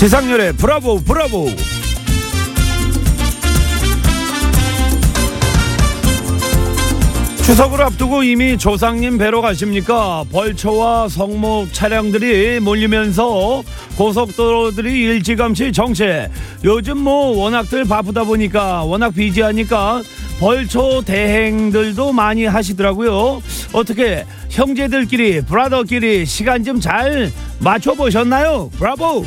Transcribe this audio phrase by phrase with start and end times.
[0.00, 1.50] 지상렬의 브라보 브라보
[7.44, 10.24] 추석을 앞두고 이미 조상님 뵈러 가십니까?
[10.32, 13.62] 벌초와 성목 차량들이 몰리면서
[13.98, 16.30] 고속도로들이 일찌감치 정체.
[16.64, 20.02] 요즘 뭐 워낙들 바쁘다 보니까 워낙 비지하니까
[20.38, 23.42] 벌초 대행들도 많이 하시더라고요.
[23.72, 28.70] 어떻게 형제들끼리 브라더끼리 시간 좀 잘 맞춰 보셨나요?
[28.78, 29.26] 브라보.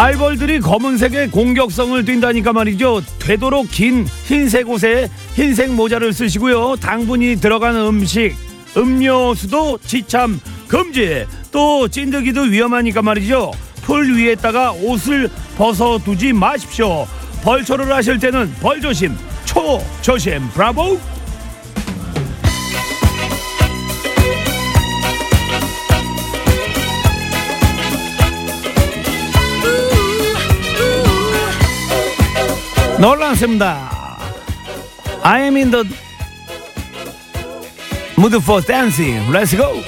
[0.00, 3.02] 말벌들이 검은색의 공격성을 띈다니까 말이죠.
[3.18, 6.76] 되도록 긴 흰색 옷에 흰색 모자를 쓰시고요.
[6.76, 8.34] 당분이 들어간 음식,
[8.78, 11.26] 음료수도 지참 금지.
[11.52, 13.50] 또 찐득이도 위험하니까 말이죠.
[13.82, 17.06] 풀 위에다가 옷을 벗어 두지 마십시오.
[17.42, 20.48] 벌초를 하실 때는 벌 조심, 초 조심.
[20.54, 20.98] 브라보.
[32.99, 34.17] 놀랐습니다.
[35.23, 35.83] I am in the
[38.17, 39.31] mood for dancing.
[39.31, 39.81] Let's go.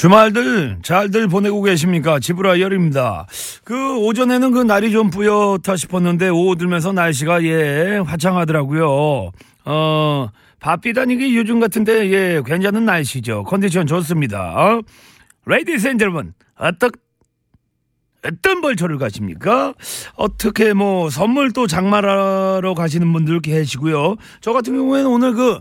[0.00, 2.20] 주말들 잘들 보내고 계십니까?
[2.20, 3.26] 지브라 열입니다.
[3.64, 9.30] 그 오전에는 그 날이 좀 뿌옇다 싶었는데 오후 들면서 날씨가 예 화창하더라고요.
[9.66, 10.28] 어
[10.58, 13.44] 바삐 다니기 요즘 같은데 예 괜찮은 날씨죠.
[13.44, 14.80] 컨디션 좋습니다.
[15.44, 16.92] Ladies and 여러분 어떻
[18.24, 19.74] 어떤 벌초를 가십니까?
[20.14, 24.16] 어떻게 뭐 선물 또 장만하러 가시는 분들 계시고요.
[24.40, 25.60] 저 같은 경우에는 오늘 그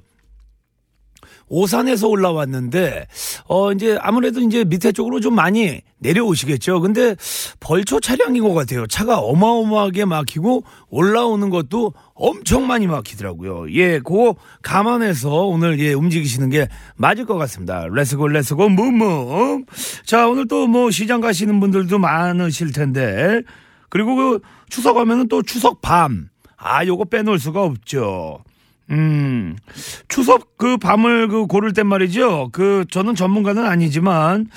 [1.49, 3.07] 오산에서 올라왔는데
[3.47, 6.79] 어 이제 아무래도 이제 밑에 쪽으로 좀 많이 내려오시겠죠.
[6.79, 7.15] 근데
[7.59, 8.87] 벌초 차량인 것 같아요.
[8.87, 13.73] 차가 어마어마하게 막히고 올라오는 것도 엄청 많이 막히더라고요.
[13.73, 17.85] 예, 그거 감안해서 오늘 예 움직이시는 게 맞을 것 같습니다.
[17.89, 19.63] Let's go let's go move move.
[20.05, 23.41] 자 오늘 또 뭐 시장 가시는 분들도 많으실 텐데
[23.89, 24.39] 그리고 그
[24.69, 26.29] 추석 하면은 또 추석 밤.
[26.57, 28.43] 아, 요거 빼놓을 수가 없죠.
[28.91, 29.55] 음,
[30.07, 32.49] 추석 그 밤을 그 고를 땐 말이죠.
[32.51, 34.47] 그 저는 전문가는 아니지만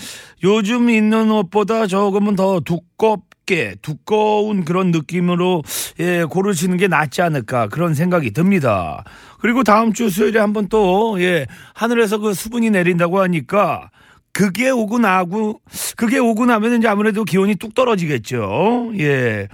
[0.43, 5.63] 요즘 있는 옷보다 조금은 더 두껍게 두꺼운 그런 느낌으로
[6.01, 9.05] 예 고르시는 게 낫지 않을까 그런 생각이 듭니다.
[9.41, 13.91] 그리고 다음 주 수요일에 한번 또 예 하늘에서 그 수분이 내린다고 하니까
[14.33, 15.61] 그게 오고 나고
[15.97, 18.93] 그게 오고 나면 이제 아무래도 기온이 뚝 떨어지겠죠.
[18.99, 19.49] 예.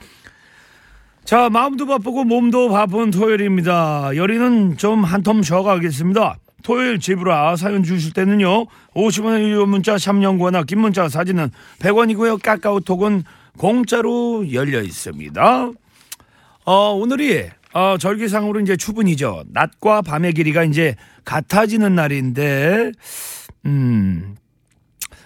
[1.29, 4.17] 자, 마음도 바쁘고 몸도 바쁜 토요일입니다.
[4.17, 6.39] 열이는 좀 한텀 쉬어가겠습니다.
[6.63, 8.65] 토요일 집으라 사연 주실 때는요.
[8.95, 11.51] 50원의 유료 문자 샵연구하나 긴 문자 사진은
[11.81, 12.43] 100원이고요.
[12.43, 13.25] 카카오톡은
[13.59, 15.71] 공짜로 열려 있습니다.
[16.65, 19.45] 어, 오늘이 어, 절기상으로 이제 추분이죠.
[19.49, 20.95] 낮과 밤의 길이가 이제
[21.27, 22.93] 같아지는 날인데
[23.67, 24.35] 음.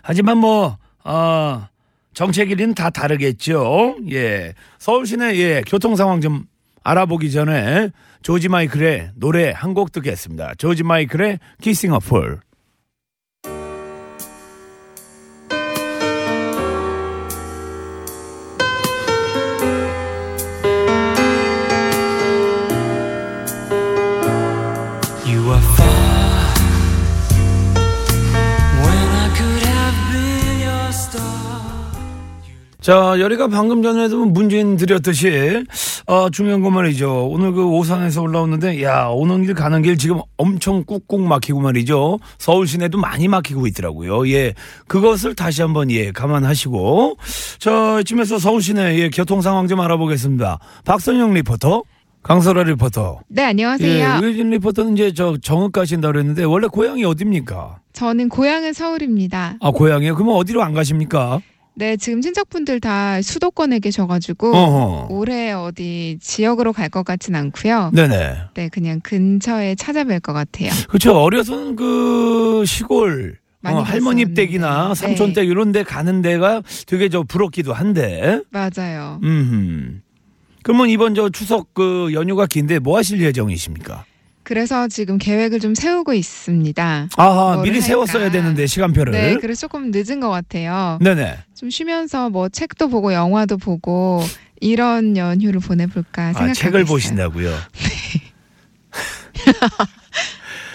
[0.03, 1.69] 하지만 뭐 어,
[2.15, 3.97] 정체 길이는 다 다르겠죠.
[4.11, 4.55] 예.
[4.78, 6.45] 서울 시내 예, 교통 상황 좀
[6.84, 7.91] 알아보기 전에
[8.23, 10.55] 조지 마이클의 노래 한 곡 듣겠습니다.
[10.59, 12.41] 조지 마이클의 키싱 어풀.
[32.82, 35.64] 자, 열이가 방금 전에도 문재인 드렸듯이
[36.06, 37.29] 어, 중요한 건 말이죠.
[37.29, 42.19] 오늘 그 오산에서 올라오는데 야, 오는 길 가는 길 지금 엄청 꾹꾹 막히고 말이죠.
[42.38, 44.29] 서울 시내도 많이 막히고 있더라고요.
[44.31, 44.55] 예.
[44.88, 47.19] 그것을 다시 한번 예, 감안하시고
[47.61, 50.58] 자, 이쯤에서 서울 시내 예, 교통 상황 좀 알아보겠습니다.
[50.85, 51.85] 박선영 리포터.
[52.25, 53.20] 강설아 리포터.
[53.28, 54.20] 네, 예, 안녕하세요.
[54.23, 57.78] 의진 리포터는 이제 저 정읍 가신다 그랬는데 원래 고향이 어딥니까?
[57.93, 59.56] 저는 고향은 서울입니다.
[59.61, 60.14] 아, 고향이요?
[60.14, 61.40] 그러면 어디로 안 가십니까?
[61.75, 65.07] 네, 지금 친척분들 다 수도권에 계셔가지고 어허.
[65.11, 67.91] 올해 어디 지역으로 갈 것 같진 않고요.
[67.95, 68.35] 네네.
[68.55, 70.71] 네, 그냥 근처에 찾아뵐 것 같아요.
[70.89, 71.17] 그렇죠.
[71.19, 74.47] 어려서는 그 시골 많이 어, 할머니 갔었는데.
[74.47, 74.95] 댁이나 네.
[74.95, 78.41] 삼촌 댁 이런 데 가는 데가 되게 저 부럽기도 한데.
[78.51, 79.21] 맞아요.
[79.23, 80.03] 음.
[80.63, 84.05] 그러면 이번 저 추석 그 연휴가 긴데 뭐 하실 예정이십니까?
[84.44, 87.09] 그래서 지금 계획을 좀 세우고 있습니다.
[87.17, 87.87] 아하, 뭐를 미리 할까?
[87.87, 89.12] 세웠어야 되는데 시간표를.
[89.12, 90.99] 네, 그래서 조금 늦은 것 같아요.
[91.00, 91.39] 네네.
[91.55, 94.23] 좀 쉬면서 뭐 책도 보고 영화도 보고
[94.61, 96.93] 이런 연휴를 보내볼까 아, 생각하고 책을 있어요.
[96.93, 97.53] 보신다고요.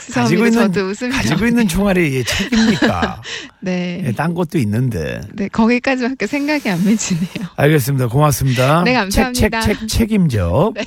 [0.08, 0.22] 죄송합니다.
[0.22, 1.48] 가지고 있는 저도 웃음이 가지고 나오네요.
[1.50, 3.22] 있는 총알이 책입니까?
[3.60, 4.04] 네.
[4.06, 5.22] 예, 딴 것도 있는데.
[5.34, 7.50] 네, 거기까지밖에 생각이 안 맺히네요.
[7.58, 8.08] 알겠습니다.
[8.08, 8.84] 고맙습니다.
[8.84, 9.62] 네, 감사합니다.
[9.62, 10.72] 책, 책, 책, 책임져.
[10.75, 10.84] 네.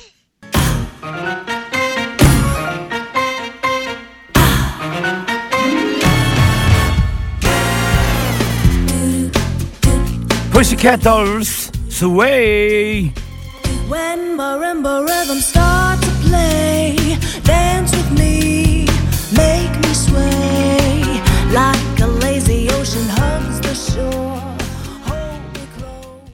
[10.51, 13.11] Pussycat Dolls, Sway.
[13.87, 16.95] When marimba rhythms start to play,
[17.43, 18.85] dance with me,
[19.35, 21.21] make me sway
[21.51, 24.57] like a lazy ocean hugs the shore.
[25.07, 26.31] Hold me close.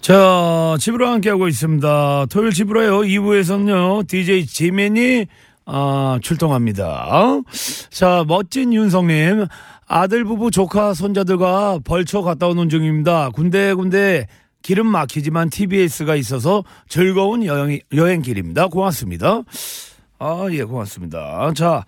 [0.00, 2.26] 자, 집으로 함께하고 있습니다.
[2.30, 3.00] 토요일 집으로요.
[3.00, 5.26] 2부에서는요, DJ 지맨이,
[5.66, 7.42] 아, 출동합니다.
[7.90, 9.46] 자, 멋진 윤성님.
[9.94, 13.28] 아들 부부 조카 손자들과 벌초 갔다 오는 중입니다.
[13.28, 14.26] 군데군데
[14.62, 18.68] 길은 막히지만 TBS가 있어서 즐거운 여행, 여행길입니다.
[18.68, 19.42] 고맙습니다.
[20.18, 21.52] 아, 예, 고맙습니다.
[21.54, 21.84] 자,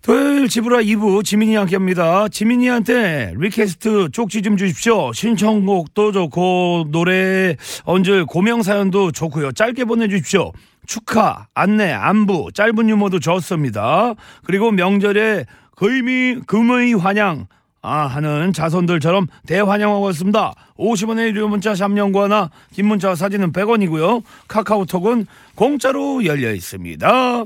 [0.00, 2.26] 토요일 집으로 2부 지민이 함께 합니다.
[2.26, 5.12] 지민이한테 request 쪽지 좀 주십시오.
[5.12, 7.54] 신청곡도 좋고 노래
[7.84, 9.52] 언제 고명 사연도 좋고요.
[9.52, 10.52] 짧게 보내주십시오.
[10.86, 14.14] 축하, 안내, 안부, 짧은 유머도 좋습니다.
[14.44, 15.44] 그리고 명절에
[15.78, 17.46] 금의, 금의 환영
[17.80, 20.54] 아, 하는 자손들처럼 대환영하고 있습니다.
[20.76, 24.24] 50원의 유료 문자 샵연구 하나 긴 문자 사진은 100원이고요.
[24.48, 27.44] 카카오톡은 공짜로 열려 있습니다.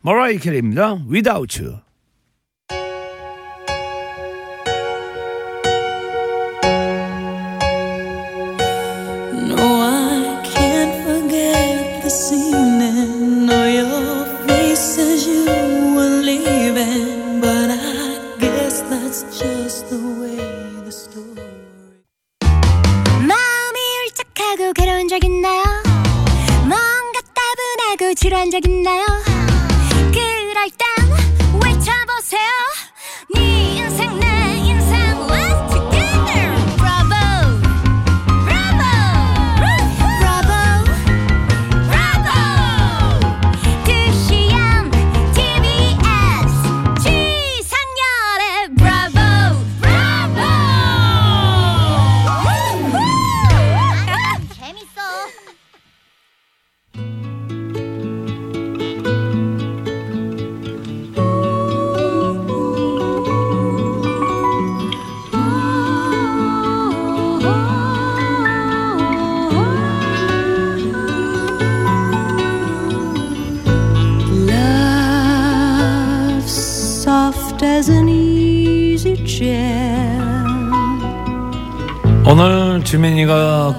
[0.00, 0.98] 머라이 캐리입니다.
[1.10, 1.81] Without You.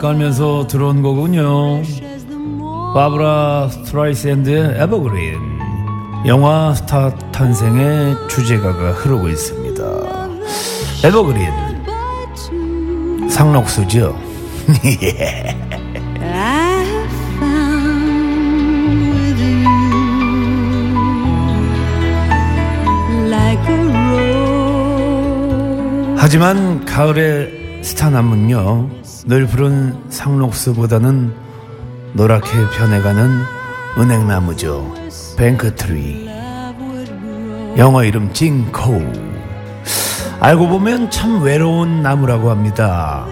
[0.04, 1.82] 깔면서 들어온 거군요.
[2.94, 5.40] 바브라 스트라이샌드의 Evergreen.
[6.28, 9.84] 영화 스타 탄생의 주제가가 흐르고 있습니다.
[11.06, 11.48] Evergreen.
[13.30, 14.20] 상록수죠.
[14.68, 15.54] Rose.
[26.18, 31.34] 하지만 가을의 스타남은요 늘 푸른 상록수보다는
[32.12, 33.40] 노랗게 변해가는
[33.98, 34.94] 은행나무죠.
[35.38, 36.30] 뱅크트리.
[37.78, 39.02] 영어 이름 징코우.
[40.42, 43.26] 알고 보면 참 외로운 나무라고 합니다.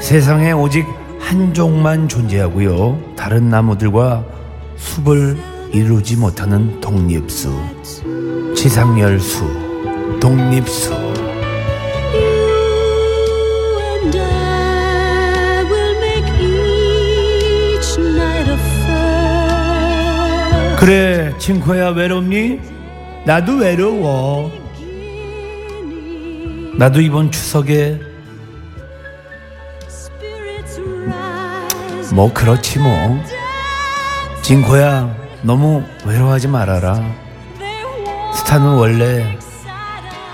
[0.00, 0.86] 세상에 오직
[1.18, 3.14] 한 종만 존재하고요.
[3.16, 4.22] 다른 나무들과
[4.76, 5.38] 숲을
[5.72, 7.58] 이루지 못하는 독립수.
[8.54, 9.48] 지상열수
[10.20, 11.01] 독립수
[20.82, 22.58] 그래 친구야 외롭니?
[23.24, 24.50] 나도 외로워
[26.76, 28.00] 나도 이번 추석에.
[32.12, 33.22] 뭐 그렇지 뭐
[34.42, 37.00] 진코야 너무 외로워하지 말아라
[38.34, 39.38] 스타는 원래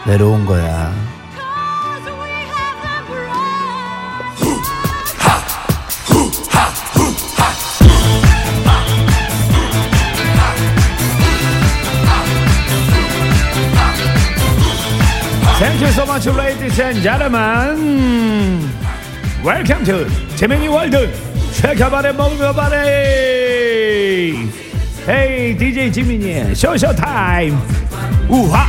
[0.06, 0.94] 외로운 거야
[16.76, 18.60] and gentlemen
[19.42, 20.06] Welcome to
[20.36, 21.10] 재명이 월드
[22.12, 24.34] 먹으며 바레
[25.06, 27.56] Hey DJ 지민이의 쇼쇼 타임
[28.28, 28.66] 우하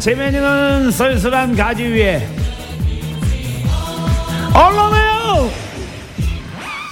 [0.00, 2.26] 재면이는 쓸쓸한 가지 위에
[4.54, 5.50] 언론해요!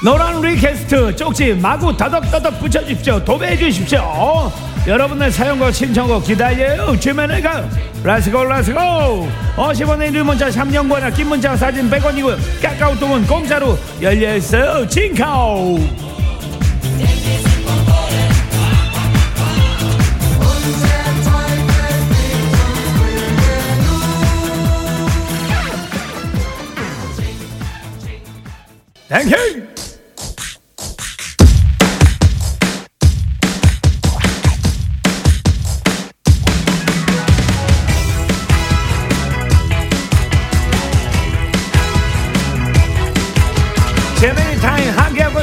[0.05, 3.25] 노란 리퀘스트 쪽지 마구 더덕더덕 붙여주십시오.
[3.25, 4.53] 도배해 주십시오.
[4.87, 6.99] 여러분의 사연과 신청곡 기다려요.
[7.01, 7.69] 주면을가
[8.05, 8.79] 렛츠고 렛츠고
[9.57, 12.37] 50원의 1문자 3년권이나 긴 문자 사진 100원이고요.
[12.63, 14.87] 카카오톡은 공짜로 열려있어요.
[14.87, 16.08] 징카오
[29.09, 29.79] Thank you!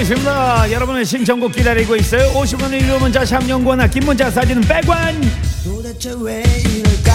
[0.05, 0.71] 있습니다.
[0.71, 2.31] 여러분의 신청곡 기다리고 있어요.
[2.33, 5.15] 50원의 유료 문자 샵 연구나 긴 문자 사진은 100원!
[5.63, 7.13] 도대체 왜 이럴까?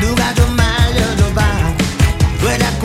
[0.00, 0.73] 누가 좀 자꾸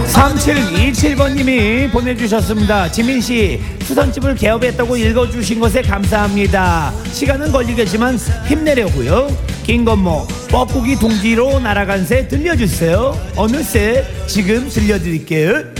[0.06, 2.92] 3727번님이 보내주셨습니다.
[2.92, 6.92] 지민씨, 수선집을 개업했다고 읽어주신 것에 감사합니다.
[7.12, 9.36] 시간은 걸리겠지만 힘내려고요.
[9.64, 13.16] 김건모, 뻐꾸기 둥지로 날아간 새 들려주세요.
[13.36, 15.79] 어느새 지금 들려드릴게요.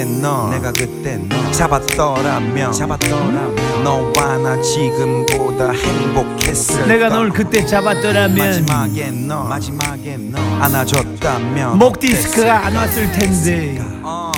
[0.00, 8.36] 그때 너 내가 그때 너 잡았더라면 잡았더라면 너와 나 지금보다 행복했을 내가 널 그때 잡았더라면
[8.36, 13.78] 마지막에 너 마지막에 너 안아줬다면 목 디스크가 안 왔을 텐데.
[14.02, 14.32] 어.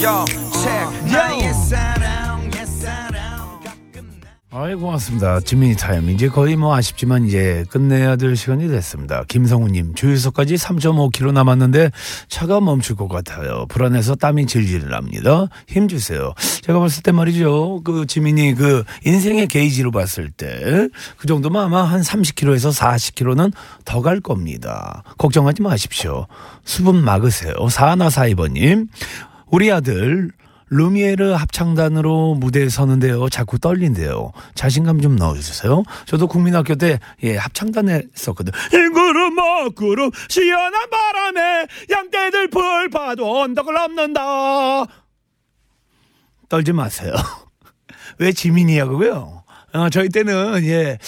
[0.00, 1.42] Yo, check.
[1.42, 1.99] 옛사랑
[4.52, 5.38] 아이 고맙습니다.
[5.38, 9.22] 지민이 타임 이제 거의 뭐 아쉽지만 이제 끝내야 될 시간이 됐습니다.
[9.28, 11.92] 김성우님 주유소까지 3.5km 남았는데
[12.26, 13.66] 차가 멈출 것 같아요.
[13.68, 15.46] 불안해서 땀이 질질 납니다.
[15.68, 16.34] 힘 주세요.
[16.62, 17.82] 제가 봤을 때 말이죠.
[17.84, 23.52] 그 지민이 그 인생의 게이지로 봤을 때 그 정도면 아마 한 30km에서 40km는
[23.84, 25.04] 더 갈 겁니다.
[25.18, 26.26] 걱정하지 마십시오.
[26.64, 27.52] 수분 막으세요.
[27.68, 28.88] 사하나사이버님
[29.50, 30.30] 우리 아들
[30.70, 33.28] 루미에르 합창단으로 무대에 서는데요.
[33.28, 34.32] 자꾸 떨린대요.
[34.54, 35.82] 자신감 좀 넣어주세요.
[36.06, 38.52] 저도 국민학교 때, 예, 합창단에 썼거든.
[38.72, 44.86] 잉구름 먹구름 시원한 바람에 양떼들 불파도 언덕을 넘는다.
[46.48, 47.14] 떨지 마세요.
[48.18, 49.42] 왜 지민이냐고요?
[49.72, 50.98] 어, 저희 때는, 예,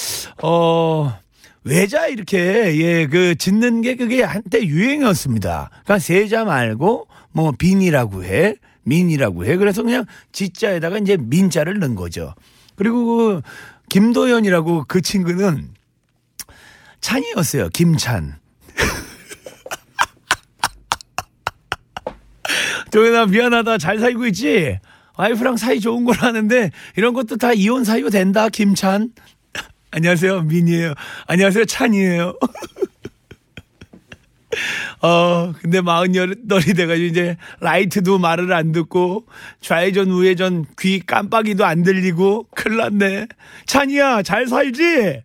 [0.43, 1.17] 어,
[1.63, 5.71] 외자 이렇게, 예, 그, 짓는 게 그게 한때 유행이었습니다.
[5.71, 8.57] 그러니까 세자 말고, 뭐, 빈이라고 해.
[8.85, 9.57] 민이라고 해.
[9.57, 12.35] 그래서 그냥 지자에다가 이제 민자를 넣은 거죠.
[12.77, 13.43] 그리고 그,
[13.91, 15.71] 김도연이라고 그 친구는
[17.01, 17.69] 찬이었어요.
[17.71, 18.39] 김찬.
[22.91, 23.79] 도연아, 미안하다.
[23.79, 24.79] 잘 살고 있지?
[25.17, 28.49] 와이프랑 사이 좋은 걸 하는데 이런 것도 다 이혼 사유 된다.
[28.49, 29.13] 김찬.
[29.91, 30.43] 안녕하세요.
[30.43, 30.95] 민이에요.
[31.27, 31.65] 안녕하세요.
[31.67, 32.35] 찬이에요.
[35.03, 39.27] 어, 근데 마흔 열이 돼가지고 이제 라이트도 말을 안 듣고
[39.61, 43.27] 좌회전 우회전 귀 깜빡이도 안 들리고 큰일 났네.
[43.67, 45.23] 찬이야, 잘 살지?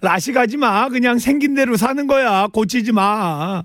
[0.00, 0.88] 라시 가지 마.
[0.88, 2.46] 그냥 생긴 대로 사는 거야.
[2.46, 3.64] 고치지 마.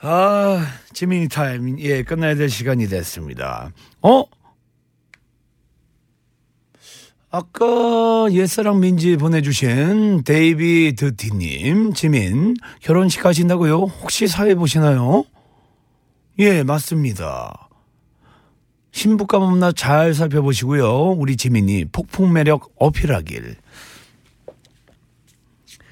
[0.00, 1.78] 아, 지민이 타임.
[1.80, 3.70] 예, 끝나야 될 시간이 됐습니다.
[4.02, 4.24] 어?
[7.36, 13.74] 아까 옛사랑 민지 보내주신 데이비드 디님, 지민, 결혼식 하신다고요?
[13.74, 15.24] 혹시 사회 보시나요?
[16.38, 17.68] 예, 맞습니다.
[18.92, 21.10] 신부감 없나 잘 살펴보시고요.
[21.10, 23.56] 우리 지민이 폭풍 매력 어필하길.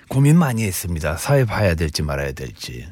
[0.06, 1.16] 고민 많이 했습니다.
[1.16, 2.86] 사회 봐야 될지 말아야 될지.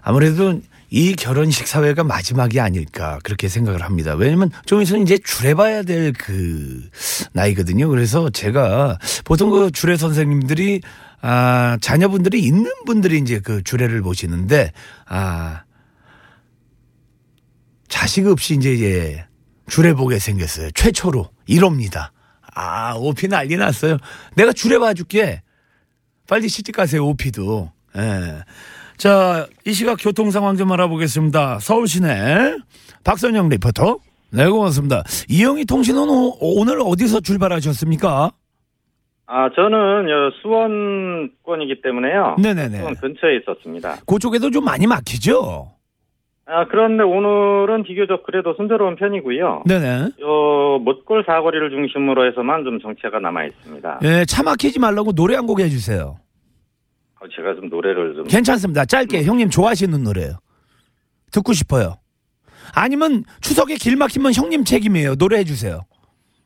[0.00, 0.60] 아무래도
[0.96, 4.14] 이 결혼식 사회가 마지막이 아닐까 그렇게 생각을 합니다.
[4.14, 6.88] 왜냐면 좀 있으면 이제 줄해봐야 될 그
[7.32, 7.88] 나이거든요.
[7.88, 10.82] 그래서 제가 보통 그 주례 선생님들이
[11.20, 14.70] 아 자녀분들이 있는 분들이 이제 그 주례를 보시는데
[15.06, 15.64] 아
[17.88, 19.26] 자식 없이 이제 예,
[19.68, 20.70] 주례 보게 생겼어요.
[20.70, 22.10] 최초로 1호입니다.
[22.54, 23.98] 아 오피 난리 났어요.
[24.36, 25.42] 내가 주례 봐줄게.
[26.28, 27.72] 빨리 시집 가세요 오피도.
[27.96, 28.44] 예.
[28.96, 31.58] 자, 이 시각 교통 상황 좀 알아보겠습니다.
[31.60, 32.56] 서울 시내
[33.04, 33.98] 박선영 리포터.
[34.32, 35.02] 네, 고맙습니다.
[35.28, 38.30] 이영희 통신원 오- 오늘 어디서 출발하셨습니까?
[39.26, 42.36] 아, 저는 여 수원권이기 때문에요.
[42.38, 42.78] 네네네.
[42.78, 43.96] 수원 근처에 있었습니다.
[44.06, 45.70] 그쪽에도 좀 많이 막히죠?
[46.46, 49.62] 아, 그런데 오늘은 비교적 그래도 순조로운 편이고요.
[49.66, 50.08] 네네.
[50.20, 54.00] 요 못골 사거리를 중심으로 해서만 좀 정체가 남아 있습니다.
[54.02, 56.16] 예, 차 막히지 말라고 노래 한 곡 해주세요.
[57.24, 58.84] 어, 제가 좀 노래를 좀 괜찮습니다.
[58.84, 60.38] 짧게 형님 좋아하시는 노래요.
[61.32, 61.98] 듣고 싶어요.
[62.74, 65.16] 아니면 추석에 길 막히면 형님 책임이에요.
[65.16, 65.86] 노래 해 주세요.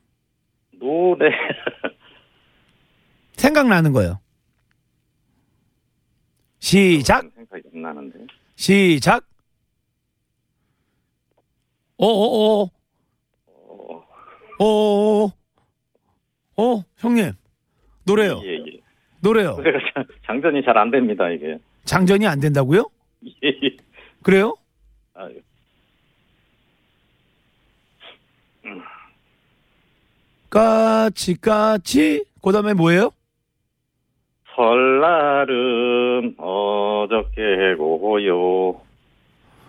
[0.79, 1.31] 노래
[3.37, 4.21] 생각나는 거요.
[6.61, 8.19] 시작, 생각이 안 나는데.
[8.57, 9.25] 시작.
[11.97, 12.71] 어어어.
[14.59, 15.33] 어어어.
[16.57, 17.33] 어, 형님.
[18.05, 18.41] 노래요.
[18.45, 18.58] 예, 예.
[19.21, 19.53] 노래요.
[19.57, 21.59] 노래가 장- 장전이 잘 안 됩니다, 이게.
[21.85, 22.89] 장전이 안 된다고요?
[23.45, 23.77] 예, 예.
[24.23, 24.55] 그래요?
[25.15, 25.41] 아, 예.
[30.51, 32.25] 까치 까치.
[32.43, 33.11] 그다음에 뭐예요?
[34.57, 38.81] 설날은 어저께 고요.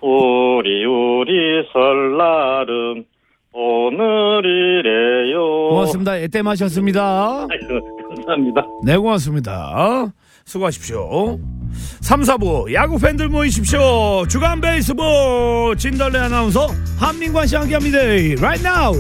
[0.02, 3.06] 우리 우리 설날은
[3.52, 5.40] 오늘이래요.
[5.70, 6.18] 고맙습니다.
[6.20, 7.48] 애땜하셨습니다.
[7.52, 8.66] 아이고, 감사합니다.
[8.84, 10.12] 네, 고맙습니다.
[10.46, 11.40] 수고하십시오.
[12.02, 14.26] 3, 4부 야구 팬들 모이십시오.
[14.28, 18.00] 주간 베이스볼 진달래 아나운서 한민관 씨 함께합니다.
[18.00, 18.96] Right now.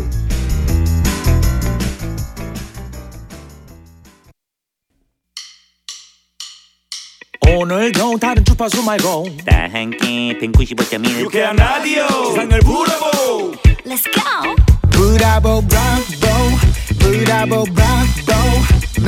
[7.47, 13.51] 오늘도 다른 주파수 말고 다 함께 195.1 유쾌한 라디오 세상을 부러보
[13.85, 14.55] Let's go.
[14.91, 16.57] 브라보 브라보
[16.99, 18.28] 브라보 브라보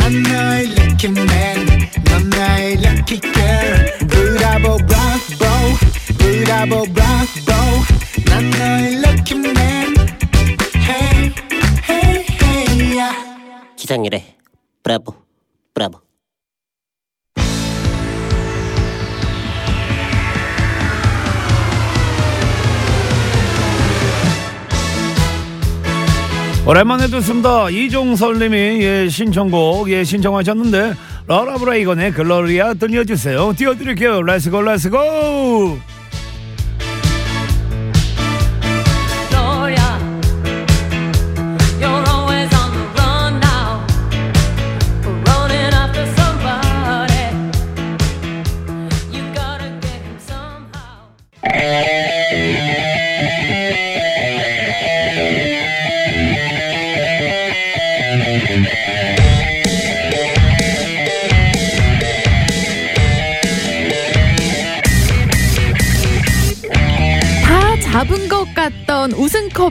[0.01, 5.45] 난 너의 lucky man 넌 나의 lucky girl 브라보 브라보
[6.17, 7.51] 브라보 브라보
[8.25, 9.93] 난 너의 lucky man
[10.73, 11.31] hey
[11.87, 13.75] hey hey yeah.
[13.77, 14.37] 기상일에
[14.81, 15.13] 브라보
[15.75, 15.99] 브라보
[26.65, 27.69] 오랜만에 듣습니다.
[27.69, 30.93] 이종설님이 예, 신청곡 예, 신청하셨는데
[31.25, 33.54] 로라 브래니건의 글로리아 들려주세요.
[33.58, 34.21] 띄워드릴게요.
[34.21, 35.79] Let's go Let's go.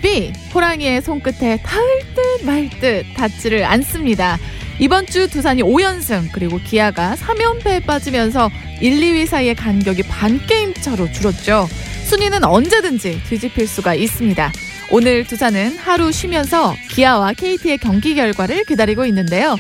[0.01, 4.39] 우승컵이 호랑이의 손끝에 닿을 듯 말 듯 닿지를 않습니다.
[4.79, 11.13] 이번 주 두산이 5연승 그리고 기아가 3연패에 빠지면서 1, 2위 사이의 간격이 반 게임 차로
[11.13, 11.69] 줄었죠.
[12.05, 14.53] 순위는 언제든지 뒤집힐 수가 있습니다.
[14.91, 19.57] 오늘 두산은 하루 쉬면서 기아와 KT의 경기 결과를 기다리고 있는데요.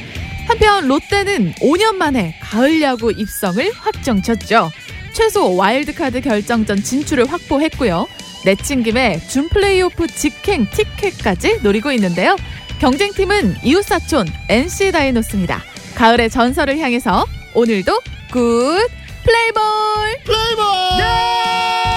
[0.49, 4.71] 한편 롯데는 5년 만에 가을 야구 입성을 확정쳤죠.
[5.13, 8.07] 최소 와일드카드 결정전 진출을 확보했고요.
[8.45, 12.37] 내친 김에 준 플레이오프 직행 티켓까지 노리고 있는데요.
[12.81, 15.63] 경쟁팀은 이웃사촌 NC 다이노스입니다.
[15.95, 18.01] 가을의 전설을 향해서 오늘도
[18.31, 18.89] good
[19.25, 19.63] 플레이볼!
[21.01, 21.90] 에헤이,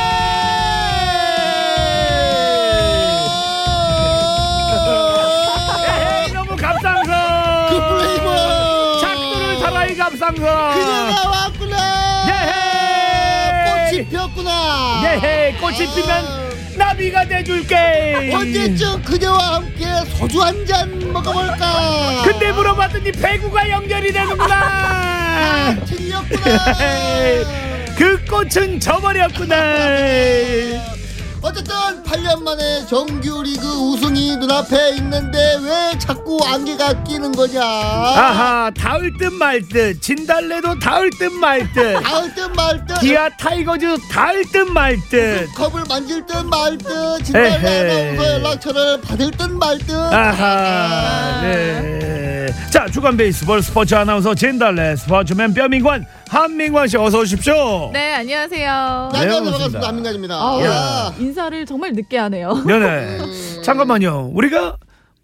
[15.74, 16.44] 꽃이 피면
[16.78, 18.32] 나비가 돼줄게.
[18.34, 19.86] 언제쯤 그녀와 함께
[20.18, 25.76] 소주 한 잔 먹어볼까 근데 물어봤더니 배구가 연결이 되는구나.
[25.86, 26.66] 틀렸구나
[27.98, 29.56] 그 꽃은 져버렸구나.
[31.46, 39.26] 어쨌든 8년 만에 정규리그 우승이 눈앞에 있는데 왜 자꾸 안개가 끼는 거냐 아하, 닿을 듯
[39.34, 40.02] 말 듯.
[40.02, 42.00] 진달래도 닿을 듯 말 듯.
[42.02, 45.54] 닿을 듯 말 듯 기아 타이거즈 닿을 듯 말 듯.
[45.54, 48.18] 컵을 만질 듯 말 듯 진달래 에헤이.
[48.18, 51.93] 아나운서 연락처를 받을 듯 말 듯 아하, 네.
[52.72, 57.92] 자, 주간 베이스볼 스포츠 아나운서 진달래 스포츠맨 뼈민관 한민관 씨 어서 오십시오.
[57.94, 59.10] 네 안녕하세요.
[59.14, 59.80] 네, 네, 안녕하세요 반갑습니다.
[59.80, 61.14] 반갑습니다 한민관입니다 아우, 야.
[61.20, 62.64] 인사를 정말 늦게 하네요.
[62.66, 63.62] 네네.
[63.64, 64.32] 잠깐만요.
[64.34, 64.78] 우리가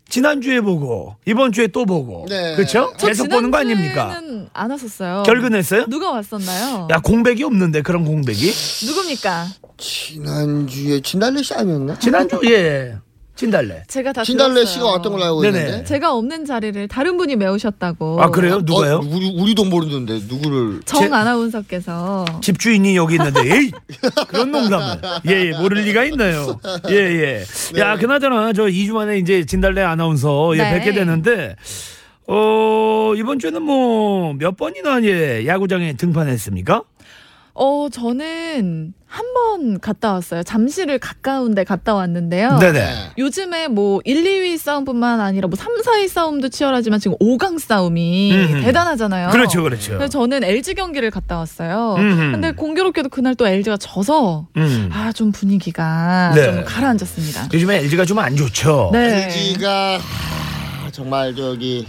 [0.10, 2.56] 지난주에 보고 이번 주에 또 보고 네.
[2.56, 2.94] 그렇죠?
[2.98, 4.10] 저 계속 보는 거 아닙니까?
[4.10, 5.24] 지난주에는 안 왔었어요.
[5.24, 5.86] 결근했어요?
[5.88, 6.88] 누가 왔었나요?
[6.92, 8.52] 야 공백이 없는데 그런 공백이
[8.88, 9.46] 누굽니까?
[9.78, 11.98] 지난주에 진달래 씨 아니었나?
[12.00, 12.96] 지난주 예
[13.40, 14.74] 진달래 제가 다 진달래 들었어요.
[14.74, 15.60] 씨가 왔던 걸로 알고 네네.
[15.60, 15.84] 있는데.
[15.86, 18.22] 제가 없는 자리를 다른 분이 메우셨다고.
[18.22, 18.96] 아 그래요 누가요?
[18.98, 20.82] 어, 우리 우리도 모르는데 누구를?
[20.84, 23.72] 정 제- 아나운서께서 집주인이 여기 있는데 에이
[24.28, 24.98] 그런 농담을
[25.30, 27.44] 예, 예 모를 리가 있나요 예예
[27.78, 30.74] 야 그나저나 저 2주 만에 이제 진달래 아나운서 예 네.
[30.80, 31.56] 뵙게 되는데
[32.28, 36.84] 어 이번 주에는 뭐 몇 번이나 예 야구장에 등판했습니까
[37.62, 40.44] 어 저는 한 번 갔다 왔어요.
[40.44, 42.58] 잠실을 가까운 데 갔다 왔는데요.
[42.60, 48.32] 네네 요즘에 뭐 1, 2위 싸움뿐만 아니라 뭐 3, 4위 싸움도 치열하지만 지금 5강 싸움이
[48.34, 48.62] 음흠.
[48.62, 49.30] 대단하잖아요.
[49.30, 51.96] 그렇죠 그렇죠 그래서 저는 LG 경기를 갔다 왔어요.
[51.98, 52.32] 음흠.
[52.32, 54.90] 근데 공교롭게도 그날 또 LG가 져서 음.
[54.94, 56.44] 아 좀 분위기가 네.
[56.46, 57.50] 좀 가라앉았습니다.
[57.54, 59.26] 요즘에 LG가 좀 안 좋죠 네.
[59.26, 60.00] LG가
[60.92, 61.88] 정말 저기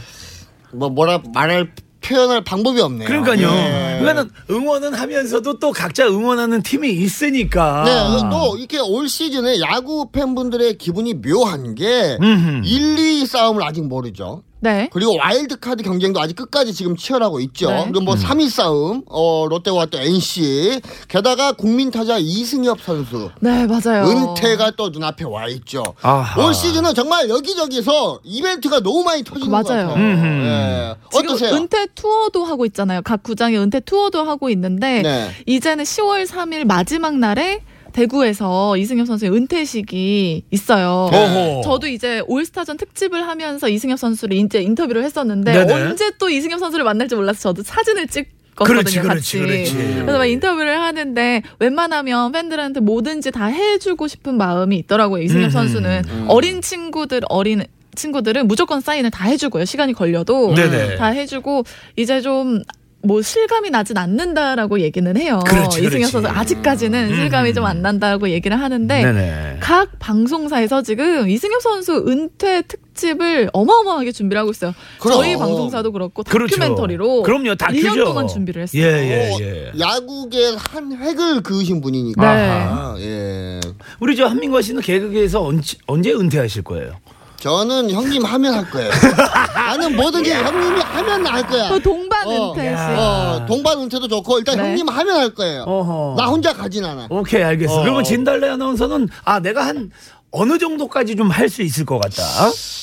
[0.73, 3.07] 뭐 뭐라 말할 표현할 방법이 없네요.
[3.07, 3.99] 그러니까요 네.
[4.01, 10.79] 그러니까는 응원은 하면서도 또 각자 응원하는 팀이 있으니까 네, 또 이렇게 올 시즌에 야구 팬분들의
[10.79, 12.63] 기분이 묘한 게 음흠.
[12.65, 14.43] 1, 2 싸움을 아직 모르죠.
[14.61, 14.89] 네.
[14.93, 17.71] 그리고 와일드 카드 경쟁도 아직 끝까지 지금 치열하고 있죠.
[17.71, 17.83] 네.
[17.85, 24.05] 그리고 뭐 3위 싸움, 어, 롯데와 또 NC, 게다가 국민 타자 이승엽 선수 네, 맞아요.
[24.09, 25.83] 은퇴가 또 눈앞에 와 있죠.
[26.03, 26.45] 아하.
[26.45, 29.89] 올 시즌은 정말 여기저기서 이벤트가 너무 많이 터지는 것 맞아요.
[29.89, 30.05] 같아요.
[30.05, 30.27] 음흠.
[30.47, 30.95] 예.
[31.11, 31.55] 지금 어떠세요?
[31.57, 33.03] 은퇴 투어도 하고 있잖아요.
[33.03, 35.31] 각 구장이 은퇴 투어도 하고 있는데 네.
[35.47, 41.11] 이제는 10월 3일 마지막 날에 대구에서 이승엽 선수의 은퇴식이 있어요.
[41.13, 41.63] 어허.
[41.65, 45.73] 저도 이제 올스타전 특집을 하면서 이승엽 선수를 이제 인터뷰를 했었는데 네네.
[45.73, 48.65] 언제 또 이승엽 선수를 만날지 몰라서 저도 사진을 찍었거든요.
[48.65, 49.39] 그렇지, 그렇지, 같이.
[49.39, 49.75] 그렇지.
[49.75, 55.23] 그래서 막 인터뷰를 하는데 웬만하면 팬들한테 뭐든지 다 해주고 싶은 마음이 있더라고요.
[55.23, 55.51] 이승엽 음.
[55.51, 59.65] 선수는 어린 친구들 어린 친구들은 무조건 사인을 다 해주고요.
[59.65, 60.97] 시간이 걸려도 네네.
[60.97, 61.65] 다 해주고
[61.97, 62.63] 이제 좀
[63.03, 65.41] 뭐 실감이 나진 않는다라고 얘기는 해요.
[65.47, 66.11] 그렇지, 이승엽.
[66.11, 67.15] 선수 아직까지는 음.
[67.17, 74.13] 실감이 좀 안 난다고 얘기를 하는데 네네 각 방송사에서 지금 이승엽 선수 은퇴 특집을 어마어마하게
[74.13, 74.75] 준비를 하고 있어요.
[74.99, 75.17] 그럼.
[75.19, 76.57] 저희 방송사도 그렇고 그렇죠.
[76.57, 77.89] 다큐멘터리로 그럼요, 다큐죠.
[77.89, 78.83] 1년 동안 준비를 했어요.
[78.83, 79.73] 예, 예, 어, 예.
[79.79, 82.35] 야구계 한 획을 그으신 분이니까.
[82.35, 82.51] 네.
[82.51, 83.61] 아, 예.
[84.01, 86.93] 우리 저 한민과 씨는 개그계에서 언제, 언제 은퇴하실 거예요?
[87.41, 88.91] 저는 형님 하면 할 거예요.
[89.55, 91.69] 나는 뭐든지 형님이 하면 할 거야.
[91.71, 92.79] 또 동반 어, 은퇴식.
[92.79, 94.63] 어, 동반 은퇴도 좋고 일단 네.
[94.63, 95.63] 형님 하면 할 거예요.
[95.63, 96.15] 어허.
[96.19, 97.07] 나 혼자 가진 않아.
[97.09, 97.81] 오케이, 알겠어.
[97.81, 97.83] 어.
[97.83, 99.91] 그러면 진달래 아나운서는 아, 내가 한
[100.33, 102.23] 어느 정도까지 좀 할 수 있을 것 같다.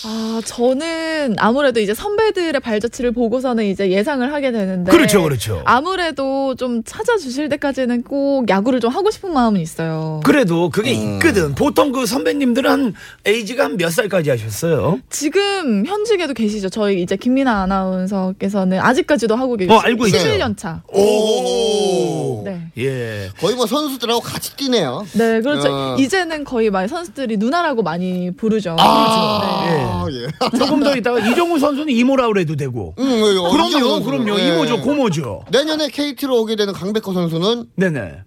[0.05, 4.91] 아, 저는 아무래도 이제 선배들의 발자취를 보고서는 이제 예상을 하게 되는데.
[4.91, 5.61] 그렇죠, 그렇죠.
[5.65, 10.19] 아무래도 좀 찾아주실 때까지는 꼭 야구를 좀 하고 싶은 마음은 있어요.
[10.25, 11.15] 그래도 그게 음.
[11.15, 11.55] 있거든.
[11.55, 12.93] 보통 그 선배님들은 한
[13.25, 14.99] 에이지가 한 몇 살까지 하셨어요?
[15.09, 16.69] 지금 현직에도 계시죠.
[16.69, 19.73] 저희 이제 김민아 아나운서께서는 아직까지도 하고 계시죠.
[19.75, 20.37] 어, 알고 있어요.
[20.37, 20.81] 11년 차.
[20.91, 22.41] 오.
[22.43, 22.61] 네.
[22.77, 23.29] 예.
[23.39, 25.05] 거의 뭐 선수들하고 같이 뛰네요.
[25.13, 25.67] 네, 그렇죠.
[25.71, 25.95] 어.
[25.99, 28.75] 이제는 거의 막 선수들이 누나라고 많이 부르죠.
[28.79, 30.23] 아, 네.
[30.23, 30.57] 예.
[30.57, 32.93] 조금 더 있다가 이정우 선수는 이모라 그래도 되고.
[32.99, 34.39] 음, 어, 그럼요, 이정도 그럼요.
[34.39, 34.47] 예.
[34.49, 35.43] 이모죠, 고모죠.
[35.51, 38.21] 내년에 KT로 오게 되는 강백호 선수는 네네.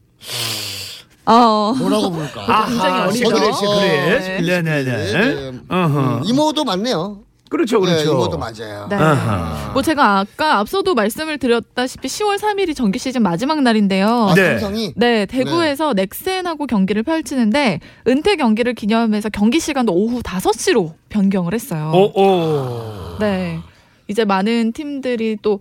[1.27, 1.75] 어.
[1.79, 2.43] 뭐라고 부를까?
[2.43, 3.29] 아하, 굉장히 어리죠.
[3.29, 4.41] 그래, 그래.
[4.41, 4.63] 네.
[4.63, 5.13] 네네 네.
[5.13, 5.59] 네.
[5.69, 5.99] 어허.
[6.19, 7.21] 음, 이모도 맞네요.
[7.51, 8.13] 그렇죠, 네, 그렇죠.
[8.13, 8.87] 이모도 맞아요.
[8.89, 8.95] 네.
[8.95, 9.71] 아하.
[9.73, 14.07] 뭐 제가 아까 앞서도 말씀을 드렸다시피 10월 3일이 정규 시즌 마지막 날인데요.
[14.07, 14.59] 아, 네.
[14.59, 21.91] 삼성이 네, 대구에서 넥센하고 경기를 펼치는데 은퇴 경기를 기념해서 경기 시간도 오후 5시로 변경을 했어요.
[21.93, 23.19] 오, 오.
[23.19, 23.59] 네.
[24.07, 25.59] 이제 많은 팀들이 또,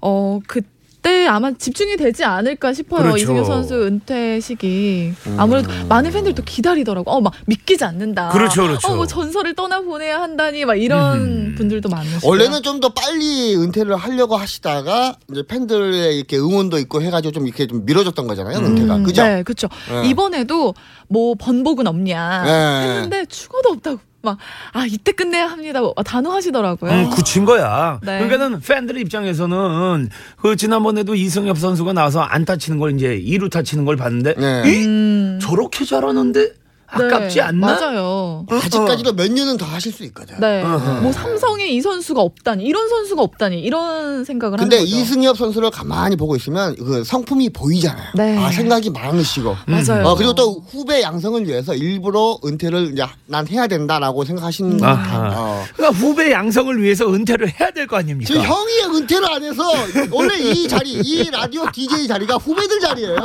[0.00, 0.60] 어, 그
[1.04, 3.02] 때 아마 집중이 되지 않을까 싶어요.
[3.02, 3.18] 그렇죠.
[3.18, 5.12] 이승엽 선수 은퇴 시기.
[5.36, 7.10] 아무래도 많은 팬들이 또 기다리더라고.
[7.10, 8.30] 어, 막 믿기지 않는다.
[8.30, 8.88] 그렇죠, 그렇죠.
[8.88, 10.64] 어, 뭐 전설을 떠나보내야 한다니.
[10.64, 11.54] 막 이런 음.
[11.56, 12.28] 분들도 많으시고.
[12.28, 17.66] 원래는 좀 더 빨리 은퇴를 하려고 하시다가 이제 팬들의 이렇게 응원도 있고 해가지고 좀 이렇게
[17.68, 19.22] 좀 미뤄졌던 거잖아요 은퇴가 그죠?
[19.22, 19.68] 네, 그렇죠.
[19.88, 20.08] 네.
[20.08, 20.74] 이번에도
[21.08, 22.88] 뭐 번복은 없냐 네.
[22.88, 24.38] 했는데 추가도 없다고 막
[24.72, 25.80] 아 이때 끝내야 합니다.
[25.80, 26.90] 뭐 단호하시더라고요.
[26.90, 28.00] 음, 굳힌 거야.
[28.02, 28.18] 네.
[28.18, 30.08] 그러니까는 팬들 입장에서는
[30.40, 34.34] 그 지난번에도 이승엽 선수가 나와서 안 타 치는 걸 이제 2루 타 치는 걸 봤는데
[34.34, 34.62] 네.
[34.66, 34.84] 이?
[34.86, 36.52] 음, 저렇게 잘하는데
[36.86, 37.66] 아깝지 네, 않나?
[37.78, 38.46] 맞아요.
[38.50, 40.36] 아직까지도 몇 년은 더 하실 수 있거든.
[40.38, 40.62] 네.
[40.62, 41.00] 어허.
[41.00, 44.96] 뭐 삼성에 이 선수가 없다니 이런 선수가 없다니 이런 생각을 근데 하는 거죠.
[45.00, 48.10] 이승엽 선수를 가만히 보고 있으면 그 성품이 보이잖아요.
[48.14, 48.38] 네.
[48.38, 49.56] 아 생각이 많으시고.
[49.66, 50.06] 맞아요.
[50.06, 55.32] 어, 그리고 또 후배 양성을 위해서 일부러 은퇴를 이제 난 해야 된다라고 생각하시는 아하.
[55.34, 55.64] 어.
[55.74, 58.26] 그러니까 후배 양성을 위해서 은퇴를 해야 될 거 아닙니까?
[58.26, 59.62] 지금 형이 은퇴를 안 해서
[60.10, 63.16] 원래 이 자리 이 라디오 DJ 자리가 후배들 자리예요.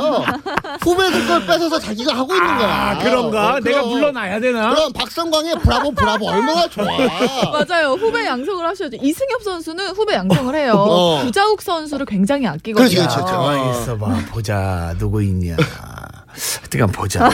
[0.82, 2.90] 후배들 걸 뺏어서 자기가 하고 있는 거야.
[2.90, 3.49] 아, 그런가?
[3.50, 3.82] 아, 내가.
[3.82, 4.74] 물러나야 되나?
[4.74, 6.84] 그럼 박성광의 브라보 브라보 얼마나 좋아.
[7.66, 7.92] 맞아요.
[7.92, 8.96] 후배 양성을 하셔야죠.
[9.00, 10.72] 이승엽 선수는 후배 양성을 해요.
[10.76, 11.22] 어.
[11.24, 12.88] 구자욱 선수를 굉장히 아끼거든요.
[12.88, 13.32] 그렇지, 그렇지.
[13.32, 14.06] 가만히 있어봐.
[14.30, 14.94] 보자.
[14.98, 15.56] 누구 있냐.
[16.32, 17.28] 하여튼 보자.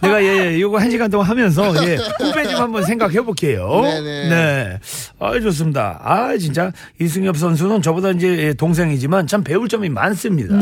[0.00, 3.80] 내가 예, 예, 요거 한 시간 동안 하면서 예, 후배 좀 한번 생각해 볼게요.
[3.82, 4.28] 네네.
[4.28, 4.78] 네.
[5.18, 6.00] 아, 좋습니다.
[6.02, 10.56] 아, 진짜 이승엽 선수는 저보다 이제 예, 동생이지만 참 배울 점이 많습니다.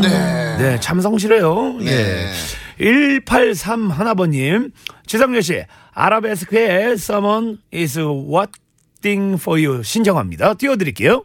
[0.59, 0.79] 네.
[0.81, 1.77] 참 성실해요.
[1.83, 2.31] 예.
[2.79, 4.71] 183 하나번님,
[5.07, 10.55] 지상렬 씨, 아라베스크의 Someone is waiting for you 신청합니다.
[10.55, 11.25] 띄워드릴게요.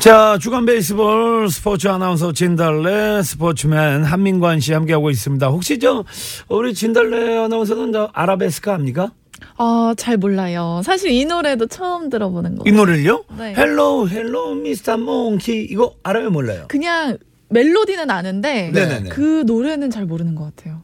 [0.00, 5.48] 자, 주간 베이스볼 스포츠 아나운서 진달래 스포츠맨 한민관 씨 함께하고 있습니다.
[5.48, 6.04] 혹시 저,
[6.48, 9.12] 우리 진달래 아나운서는 저 아라베스크 압니까?
[9.58, 10.80] 아, 잘 몰라요.
[10.84, 12.76] 사실 이 노래도 처음 들어보는 이 거예요.
[12.76, 13.24] 노래를요?
[13.38, 13.54] 네.
[13.54, 15.66] Hello, hello, Mister Monkey.
[15.70, 16.64] 이거 알아요, 몰라요?
[16.68, 17.18] 그냥
[17.50, 19.10] 멜로디는 아는데 네네네.
[19.10, 20.82] 그 노래는 잘 모르는 것 같아요.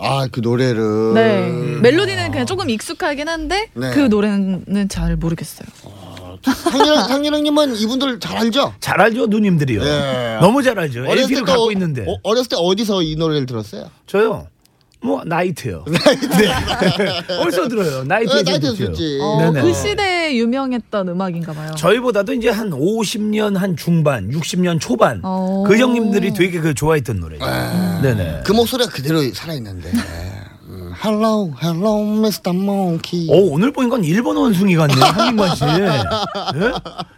[0.00, 1.14] 아 그 노래를.
[1.14, 1.80] 네.
[1.82, 3.90] 멜로디는 그냥 조금 익숙하긴 한데 네.
[3.90, 5.66] 그 노래는 잘 모르겠어요.
[6.44, 8.74] 상렬 상렬형님은 이분들 잘 알죠?
[8.80, 9.82] 잘 알죠, 누님들이요.
[9.82, 10.38] 예.
[10.40, 11.00] 너무 잘 알죠.
[11.00, 12.04] 어렸을 LP를 때 갖고 어- 있는데.
[12.08, 13.90] 어, 어렸을 때 어디서 이 노래를 들었어요?
[14.06, 14.46] 저요?
[15.00, 15.84] 뭐, 나이트요.
[15.86, 16.52] 네.
[17.38, 18.02] 어디서 들어요?
[18.02, 18.92] 나이트에 네, 나이트에서 듣죠.
[18.92, 19.18] 듣지.
[19.22, 19.62] 어, 네네.
[19.62, 21.72] 그 시대에 유명했던 음악인가 봐요.
[21.76, 25.20] 저희보다도 이제 한 50년 한 중반, 60년 초반.
[25.22, 25.62] 어.
[25.68, 27.44] 그 형님들이 되게 그 좋아했던 노래죠.
[28.02, 28.40] 네네.
[28.44, 29.92] 그 목소리가 그대로 살아 있는데.
[30.98, 32.50] 음, Hello, hello, Mr.
[32.54, 33.28] Monkey.
[33.28, 35.04] 오, 오늘 보니까 일본 원숭이 같네요.
[35.04, 35.64] 한민관 씨.
[35.64, 36.72] 예?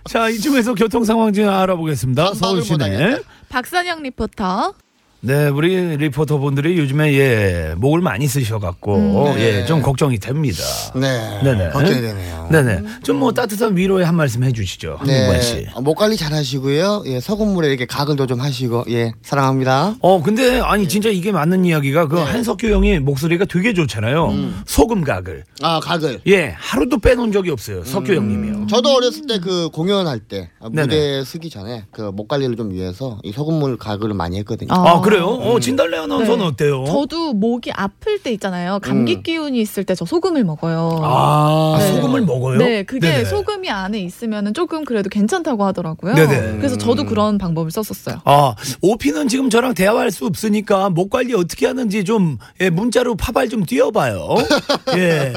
[0.07, 2.25] 자, 이쯤에서 교통 상황 좀 알아보겠습니다.
[2.25, 2.85] 반박을 서울 시내.
[2.85, 3.23] 못하겠네.
[3.49, 4.75] 박선영 리포터.
[5.23, 10.63] 네, 우리 리포터분들이 요즘에 예, 목을 많이 쓰셔갖고, 예, 좀 걱정이 됩니다.
[10.95, 11.41] 네.
[11.43, 11.71] 네네.
[11.71, 12.49] 걱정이 되네요.
[12.51, 12.83] 네네.
[13.03, 14.97] 좀 뭐 따뜻한 위로의 한 말씀 해주시죠.
[14.99, 15.67] 한민관 씨.
[15.75, 17.03] 어, 목 관리 잘 하시고요.
[17.05, 19.97] 예, 소금물에 이렇게 가글도 좀 하시고, 예, 사랑합니다.
[20.01, 24.33] 어, 근데, 아니, 진짜 이게 맞는 이야기가 그 한석규 형이 목소리가 되게 좋잖아요.
[24.65, 25.45] 소금 가글.
[25.61, 26.23] 아, 가글.
[26.29, 27.85] 예, 하루도 빼놓은 적이 없어요.
[27.85, 28.69] 석규 형님이요.
[28.69, 30.83] 저도 어렸을 때 그 공연할 때 아, 네네.
[30.83, 34.73] 무대 서기 전에 그 목 관리를 좀 위해서 이 소금물 가글을 많이 했거든요.
[34.73, 35.27] 아, 그래요?
[35.27, 36.45] 어, 진달래 아나운서는 네.
[36.47, 36.85] 어때요?
[36.87, 38.79] 저도 목이 아플 때 있잖아요.
[38.81, 41.01] 감기 기운이 있을 때 저 소금을 먹어요.
[41.03, 41.89] 아, 네.
[41.93, 42.59] 소금을 먹어요?
[42.59, 43.25] 네, 그게 네네.
[43.27, 46.15] 소금이 안에 있으면 조금 그래도 괜찮다고 하더라고요.
[46.15, 46.57] 네네.
[46.59, 48.23] 그래서 저도 그런 방법을 썼었어요.
[48.25, 53.49] 아, 오피는 지금 저랑 대화할 수 없으니까 목 관리 어떻게 하는지 좀 예, 문자로 파발
[53.49, 54.37] 좀 띄워봐요.
[54.97, 55.33] 예.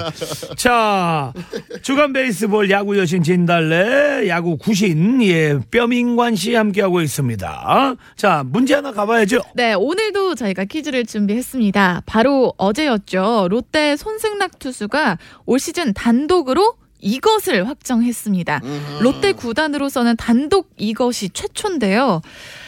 [0.56, 1.34] 자,
[1.82, 7.96] 주간 베이스볼 야구 여신 진달래 야구 구신 예 뼈민관 씨 함께하고 있습니다.
[8.16, 9.42] 자, 문제 하나 가봐야죠.
[9.56, 12.04] 네, 오늘도 저희가 퀴즈를 준비했습니다.
[12.06, 13.48] 바로 어제였죠.
[13.50, 18.62] 롯데 손승락 투수가 올 시즌 단독으로 이것을 확정했습니다.
[19.02, 22.22] 롯데 구단으로서는 단독 이것이 최초인데요.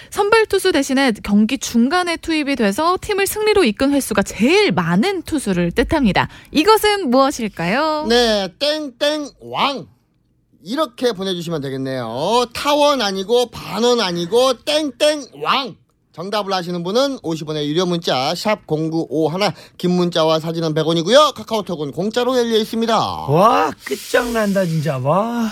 [0.10, 6.29] 선발 투수 대신에 경기 중간에 투입이 돼서 팀을 승리로 이끈 횟수가 제일 많은 투수를 뜻합니다.
[6.51, 8.05] 이것은 무엇일까요?
[8.08, 9.88] 네, 땡땡 왕.
[10.63, 12.45] 이렇게 보내주시면 되겠네요.
[12.53, 15.75] 타원 아니고 반원 아니고 땡땡 왕.
[16.15, 21.34] 정답을 아시는 분은 50원의 유료 문자 샵 0951, 긴 문자와 사진은 100원이고요.
[21.34, 22.97] 카카오톡은 공짜로 열려 있습니다.
[22.97, 24.97] 와, 끝장난다 진짜.
[24.97, 25.51] 와.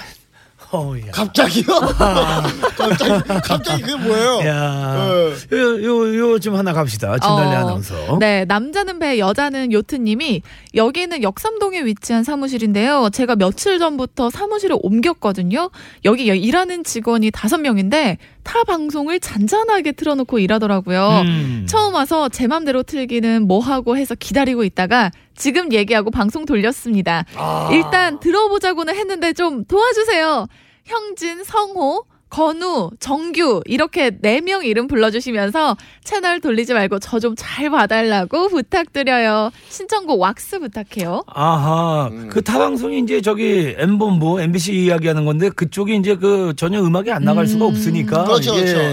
[0.72, 1.12] 어우야.
[1.12, 1.66] 갑자기요?
[2.76, 4.40] 갑자기 갑자기 그게 뭐예요?
[4.48, 5.06] 야,
[5.50, 5.58] 네.
[5.58, 7.20] 요, 요, 요, 좀 하나 갑시다.
[7.20, 8.18] 진달래 어, 아나운서.
[8.20, 10.42] 네, 남자는 배, 여자는 요트님이
[10.74, 13.10] 여기는 역삼동에 위치한 사무실인데요.
[13.12, 15.70] 제가 며칠 전부터 사무실을 옮겼거든요.
[16.06, 21.22] 여기 일하는 직원이 다섯 명인데 타 방송을 잔잔하게 틀어놓고 일하더라고요.
[21.26, 21.66] 음.
[21.68, 27.26] 처음 와서 제 맘대로 틀기는 뭐 하고 해서 기다리고 있다가 지금 얘기하고 방송 돌렸습니다.
[27.36, 27.70] 아.
[27.72, 30.48] 일단 들어보자고는 했는데 좀 도와주세요.
[30.86, 37.70] 형진, 성호, 건우, 정규 이렇게 네 명 이름 불러주시면서 채널 돌리지 말고 저 좀 잘
[37.70, 39.52] 봐달라고 부탁드려요.
[39.70, 41.24] 신청곡 왁스 부탁해요.
[41.28, 42.30] 아하, 음.
[42.30, 47.46] 그 타방송이 이제 저기 M본부, MBC 이야기하는 건데 그쪽이 이제 그 전혀 음악이 안 나갈
[47.46, 47.70] 수가 음.
[47.70, 48.24] 없으니까.
[48.24, 48.78] 그렇죠, 그렇죠.
[48.80, 48.90] 예.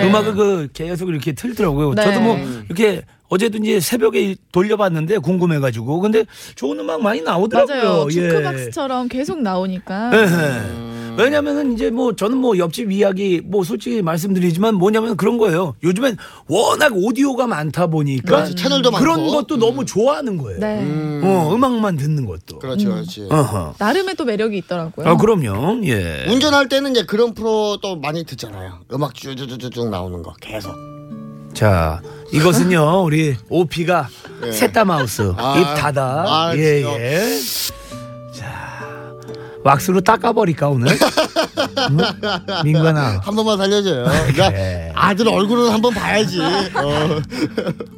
[0.00, 0.08] 네.
[0.08, 1.92] 음악을 그 계속 이렇게 틀더라고요.
[1.94, 2.02] 네.
[2.02, 6.00] 저도 뭐 이렇게 어제도 이제 새벽에 돌려봤는데 궁금해가지고.
[6.00, 6.24] 근데
[6.54, 7.76] 좋은 음악 많이 나오더라고요.
[7.82, 8.06] 맞아요.
[8.08, 8.12] 예.
[8.12, 10.10] 주크박스처럼 계속 나오니까.
[10.14, 10.97] 예.
[11.24, 15.74] 왜냐면은 이제 뭐 저는 뭐 옆집 이야기 뭐 솔직히 말씀드리지만 뭐냐면 그런 거예요.
[15.82, 16.16] 요즘엔
[16.48, 19.32] 워낙 오디오가 많다 보니까 그렇지, 채널도 그런 많고.
[19.32, 20.60] 것도 너무 좋아하는 거예요.
[20.60, 21.20] 네.
[21.24, 22.58] 어, 음악만 듣는 것도.
[22.60, 23.28] 그렇죠, 그렇지.
[23.30, 23.74] 어허.
[23.78, 25.08] 나름의 또 매력이 있더라고요.
[25.08, 25.80] 아, 그럼요.
[25.86, 26.26] 예.
[26.28, 28.80] 운전할 때는 이제 그런 프로 또 많이 듣잖아요.
[28.92, 30.74] 음악 쭈쭈쭈쭉 나오는 거 계속.
[31.54, 32.00] 자,
[32.32, 34.08] 이것은요, 우리 오피가
[34.46, 34.52] 예.
[34.52, 36.24] 셋다 마우스 아, 입 닫아.
[36.26, 37.00] 아, 예, 진짜.
[37.00, 37.38] 예.
[38.32, 38.97] 자,
[39.64, 40.96] 왁스로 닦아버릴까 오늘?
[41.90, 41.98] 응?
[42.64, 44.04] 민관아, 한 번만 살려줘요.
[44.04, 44.92] 그러니까 그래.
[44.94, 46.40] 아들 얼굴은 한번 봐야지.
[46.74, 47.20] 어.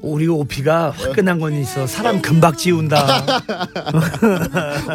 [0.01, 1.87] 우리 오피가 화끈한 건 있어.
[1.87, 3.25] 사람 금방 지운다.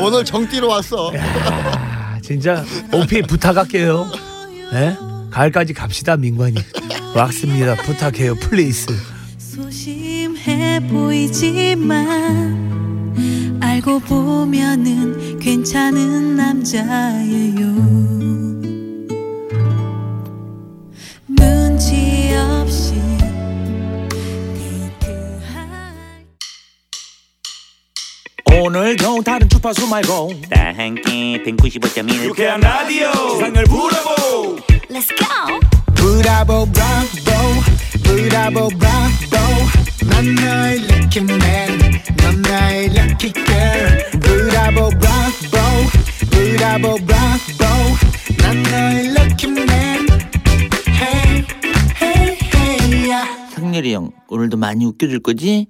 [0.02, 1.12] 오늘 정띠로 왔어.
[1.16, 4.10] 아, 진짜 오피 부탁할게요.
[4.74, 4.98] 예?
[5.32, 6.56] 가을까지 갑시다, 민관이.
[7.16, 7.76] 왁스입니다.
[7.84, 8.88] 부탁해요, please.
[9.38, 12.85] 소심해 보이지만
[13.76, 17.66] 알고 보면은 괜찮은 남자예요.
[21.28, 22.94] 눈치 없이
[28.50, 34.56] 오늘도 다른 주파수 말고 다 함께 195.1 유쾌한 라디오 세상을 부러보
[34.90, 35.60] Let's go.
[35.96, 37.10] 브라보 브라보
[38.04, 39.36] 브라보 브라보
[40.08, 45.56] 난 너의 lucky man 넌 나의 lucky girl 브라보 브라보
[46.30, 47.64] 브라보 브라보
[48.40, 50.08] 난 너의 lucky man
[50.88, 51.46] hey
[52.02, 53.54] hey hey yeah.
[53.56, 55.68] 상렬이 형 오늘도 많이 웃겨줄 거지?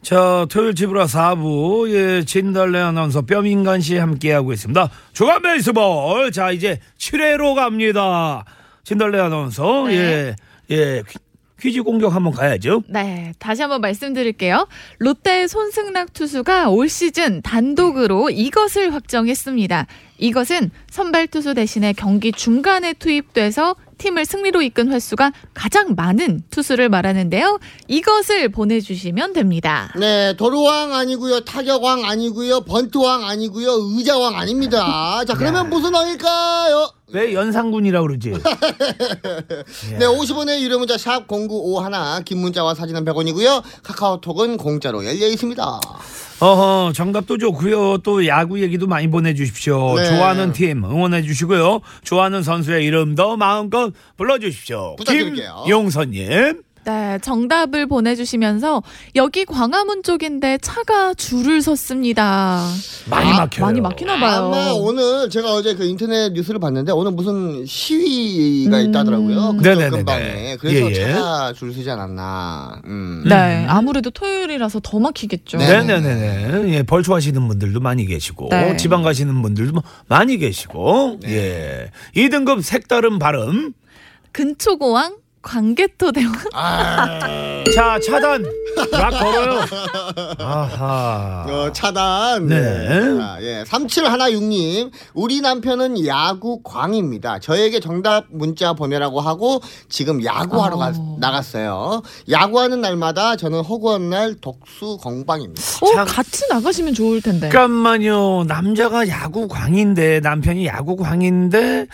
[0.00, 4.88] 자, 토요일 집으로 4부, 예, 진달래 아나운서 뼈민간 씨 함께하고 있습니다.
[5.12, 6.30] 주간 베이스볼.
[6.30, 8.44] 자, 이제 7회로 갑니다.
[8.84, 10.34] 진달래 아나운서, 네.
[10.70, 11.02] 예, 예,
[11.60, 12.82] 퀴- 퀴즈 공격 한번 가야죠.
[12.88, 14.66] 네, 다시 한번 말씀드릴게요.
[14.98, 19.86] 롯데 손승락 투수가 올 시즌 단독으로 이것을 확정했습니다.
[20.18, 27.58] 이것은 선발 투수 대신에 경기 중간에 투입돼서 팀을 승리로 이끈 횟수가 가장 많은 투수를 말하는데요.
[27.88, 29.92] 이것을 보내주시면 됩니다.
[29.98, 35.24] 네, 도루왕 아니고요, 타격왕 아니고요, 번트왕 아니고요, 의자왕 아닙니다.
[35.26, 36.90] 자, 그러면 무슨 왕일까요?
[37.12, 38.32] 왜 연상군이라고 그러지?
[39.98, 43.62] 네, 50원의 유료 문자 샵 0951, 긴 문자와 사진은 100원이고요.
[43.82, 45.80] 카카오톡은 공짜로 열려 있습니다.
[46.40, 47.98] 어허, 정답도 좋고요.
[47.98, 49.96] 또 야구 얘기도 많이 보내주십시오.
[49.96, 50.06] 네.
[50.08, 51.80] 좋아하는 팀 응원해 주시고요.
[52.04, 54.96] 좋아하는 선수의 이름도 마음껏 불러주십시오.
[54.96, 55.64] 부탁드릴게요.
[55.66, 56.62] 김용선님.
[56.88, 58.82] 네, 정답을 보내주시면서
[59.14, 62.66] 여기 광화문 쪽인데 차가 줄을 섰습니다.
[63.10, 63.66] 많이 막혀요.
[63.66, 64.46] 많이 막히나 봐요.
[64.46, 68.88] 아마 오늘 제가 어제 그 인터넷 뉴스를 봤는데 오늘 무슨 시위가 음.
[68.88, 69.56] 있다더라고요.
[69.58, 69.90] 그쪽 네네네네.
[69.90, 70.56] 근방에.
[70.58, 71.12] 그래서 예, 예.
[71.12, 72.80] 차가 줄 서지 않았나.
[72.86, 73.22] 음.
[73.28, 75.58] 네, 아무래도 토요일이라서 더 막히겠죠.
[75.58, 75.66] 네.
[75.84, 76.74] 네네네네.
[76.74, 78.78] 예, 벌초 하시는 분들도 많이 계시고, 네.
[78.78, 81.90] 지방 가시는 분들도 많이 계시고, 예.
[82.16, 83.74] 2등급 색다른 발음.
[84.32, 85.16] 근초고왕
[85.48, 86.34] 광개토 대왕
[87.74, 88.44] 자, 차단.
[88.92, 89.60] 락 걸어요.
[90.38, 91.46] 아하.
[91.48, 92.46] 어, 차단.
[92.46, 93.16] 네.
[93.18, 93.64] 자, 예.
[93.66, 97.38] 3716님, 우리 남편은 야구 광입니다.
[97.38, 101.16] 저에게 정답 문자 보내라고 하고 지금 야구하러 가- 어.
[101.18, 102.02] 나갔어요.
[102.30, 105.62] 야구하는 날마다 저는 허구한 날 독수 공방입니다.
[105.80, 107.48] 어, 참- 같이 나가시면 좋을 텐데.
[107.48, 108.44] 잠깐만요.
[108.44, 111.86] 남자가 야구 광인데, 남편이 야구 광인데,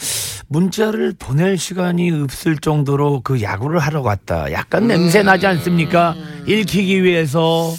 [0.49, 4.51] 문자를 보낼 시간이 없을 정도로 그 야구를 하러 갔다.
[4.53, 6.15] 약간 냄새 나지 않습니까?
[6.47, 7.73] 읽히기 위해서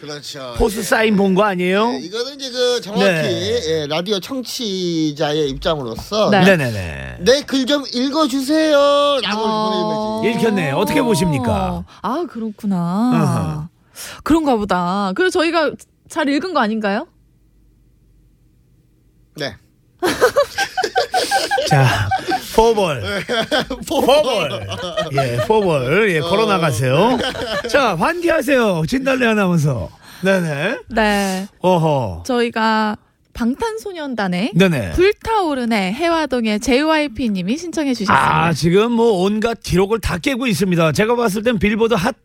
[0.00, 0.54] 그렇죠.
[0.56, 1.90] 포스 사인 본거 아니에요?
[1.90, 3.60] 네, 이거는 이제 그 정확히 네.
[3.68, 6.42] 예, 라디오 청취자의 입장으로서 네.
[6.42, 7.18] 네네네.
[7.20, 9.20] 내글 좀 읽어주세요.
[9.22, 10.20] 라고 어.
[10.22, 10.46] 보내는 거지.
[10.46, 10.70] 읽혔네.
[10.72, 11.84] 어떻게 보십니까?
[12.00, 13.68] 아, 그렇구나.
[14.24, 15.12] 그런가 보다.
[15.14, 15.72] 그래서 저희가
[16.08, 17.06] 잘 읽은 거 아닌가요?
[19.36, 19.54] 네.
[21.70, 22.08] 자,
[22.56, 23.00] 포볼.
[23.86, 24.66] 포볼.
[25.12, 26.10] 예, 포볼.
[26.10, 27.16] 예, 걸어 나가세요.
[27.70, 28.82] 자, 환기하세요.
[28.88, 29.88] 진달래 아나운서.
[30.22, 30.78] 네네.
[30.88, 31.46] 네.
[31.60, 32.24] 어허.
[32.26, 32.96] 저희가
[33.32, 34.90] 방탄소년단의 네네.
[34.92, 38.44] 불타오르네 해화동의 JYP님이 신청해 주셨습니다.
[38.46, 40.92] 아, 지금 뭐 온갖 기록을 다 깨고 있습니다.
[40.92, 42.16] 제가 봤을 땐 빌보드 핫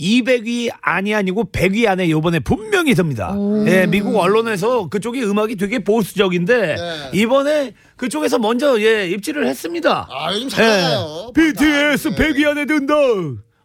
[0.00, 3.32] 200위 아니 아니고 100위 안에 요번에 분명히 듭니다.
[3.32, 3.66] 오.
[3.68, 7.10] 예, 미국 언론에서 그쪽이 음악이 되게 보수적인데 네.
[7.12, 10.08] 이번에 그쪽에서 먼저 예, 입지를 했습니다.
[10.10, 11.26] 아, 요즘 잘 나가요.
[11.28, 11.32] 예.
[11.34, 12.16] BTS 네.
[12.16, 12.94] 100위 안에 든다.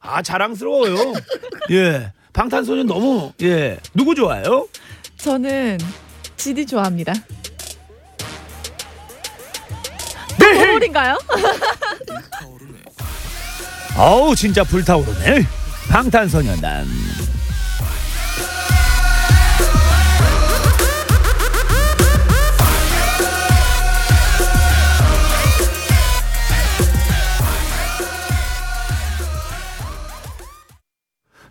[0.02, 1.14] 아, 자랑스러워요.
[1.72, 2.12] 예.
[2.34, 3.78] 방탄소년 너무 예.
[3.94, 4.68] 누구 좋아요?
[5.18, 5.78] 저는
[6.36, 7.14] GD 좋아합니다.
[10.38, 10.66] 네.
[10.66, 11.18] 서울인가요?
[13.98, 15.64] 어우, 진짜 불타오르네.
[15.90, 16.86] 방탄소년단.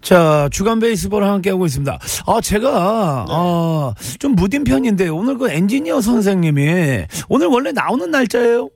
[0.01, 1.99] 자, 주간 베이스볼 함께하고 있습니다.
[2.27, 8.69] 아, 제가, 아, 좀 무딘 편인데, 오늘 그 엔지니어 선생님이, 오늘 원래 나오는 날짜예요?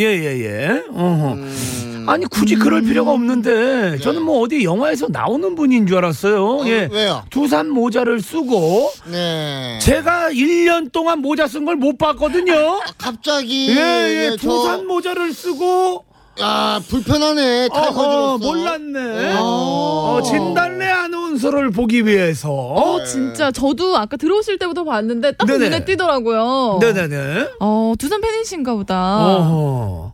[0.00, 0.84] 예, 예, 예.
[0.92, 1.36] 어허.
[2.08, 6.66] 아니 굳이 그럴 필요가 없는데 저는 뭐 어디 영화에서 나오는 분인 줄 알았어요.
[6.66, 6.88] 예.
[6.90, 7.22] 왜요?
[7.30, 9.78] 두산 모자를 쓰고 네.
[9.80, 12.80] 제가 1년 동안 모자 쓴 걸 못 봤거든요.
[12.98, 13.74] 갑자기 예,
[14.32, 16.04] 예, 저- 두산 모자를 쓰고
[16.42, 19.34] 아 불편하네 어허, 타이거즈로서 몰랐네.
[19.38, 19.42] 어.
[20.18, 22.50] 어, 진달래 아나운서를 보기 위해서.
[22.50, 25.64] 어, 진짜 저도 아까 들어오실 때부터 봤는데 딱 네네.
[25.64, 26.78] 눈에 띄더라고요.
[26.80, 27.48] 네네네.
[27.60, 29.26] 어, 두산 팬이신가 보다.
[29.26, 30.12] 어허.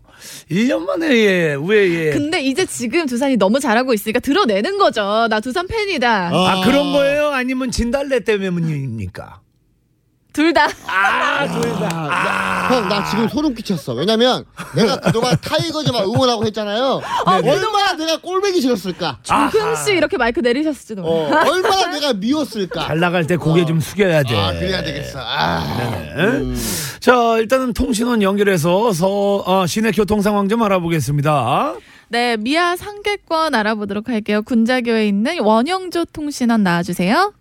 [0.51, 2.11] 1년 만에 예, 왜 예.
[2.11, 5.27] 근데 이제 지금 두산이 너무 잘하고 있으니까 드러내는 거죠.
[5.29, 6.31] 나 두산 팬이다.
[6.33, 6.47] 어.
[6.47, 7.29] 아 그런 거예요?
[7.31, 9.41] 아니면 진달래 때문입니까?
[10.37, 10.69] 둘 다.
[10.87, 12.69] 아, 둘 다.
[12.69, 13.95] 형, 나 지금 소름 끼쳤어.
[13.95, 17.01] 왜냐면 내가 그동안 타이거즈만 응원하고 했잖아요.
[17.25, 19.21] 아, 얼마나 내가 꼴보기 싫었을까?
[19.23, 21.43] 조금씩 이렇게 마이크 내리셨을지도 어, 몰라.
[21.51, 22.87] 얼마나 내가 미웠을까?
[22.87, 24.39] 잘 나갈 때 고개 좀 숙여야 돼.
[24.39, 25.21] 아, 그래야 되겠어.
[25.23, 26.13] 아.
[26.19, 26.55] 네.
[27.01, 31.77] 자, 일단은 통신원 연결해서 서, 어, 시내 교통 상황 좀 알아보겠습니다.
[32.09, 34.43] 네, 미아 상계권 알아보도록 할게요.
[34.43, 37.33] 군자교에 있는 원영조 통신원 나와주세요.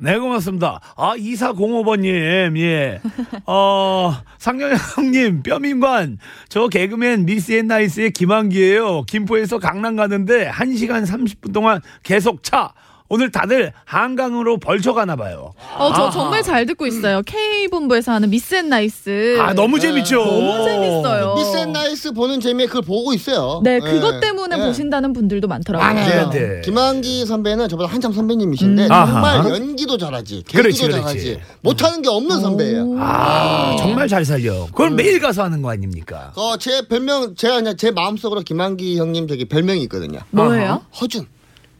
[0.00, 0.80] 네, 고맙습니다.
[0.96, 3.00] 아, 2405번님, 예.
[3.46, 6.18] 어, 상영 형님, 뼈민관.
[6.48, 12.72] 저 개그맨 미스 앤 나이스의 김한기예요 김포에서 강남 가는데 1시간 30분 동안 계속 차.
[13.10, 15.52] 오늘 다들 한강으로 벌써 가나 봐요.
[15.78, 16.10] 어, 저 아하.
[16.10, 17.22] 정말 잘 듣고 있어요.
[17.22, 19.38] K본부에서 하는 미스 앤 나이스.
[19.40, 20.16] 아, 너무 재밌죠?
[20.22, 21.34] 너무 재밌어요.
[21.36, 23.62] 미스 앤 나이스 보는 재미에 그걸 보고 있어요.
[23.64, 23.78] 네, 예.
[23.78, 24.62] 그것 때문에 예.
[24.66, 25.88] 보신다는 분들도 많더라고요.
[25.88, 26.30] 많아요.
[26.30, 26.60] 네, 네.
[26.62, 28.92] 김한기 선배는 저보다 한참 선배님이신데 음.
[28.92, 29.06] 아하.
[29.42, 31.00] 정말 연기도 잘하지, 개그도 그렇지, 그렇지.
[31.00, 32.96] 잘하지, 못하는 게 없는 선배예요.
[32.98, 34.66] 아, 정말 잘 살려.
[34.66, 36.32] 그걸 매일 가서 하는 거 아닙니까?
[36.36, 40.20] 어, 제 별명 제가 그냥 제 마음속으로 김한기 형님 저기 별명이 있거든요.
[40.30, 40.82] 뭐예요?
[41.00, 41.26] 허준.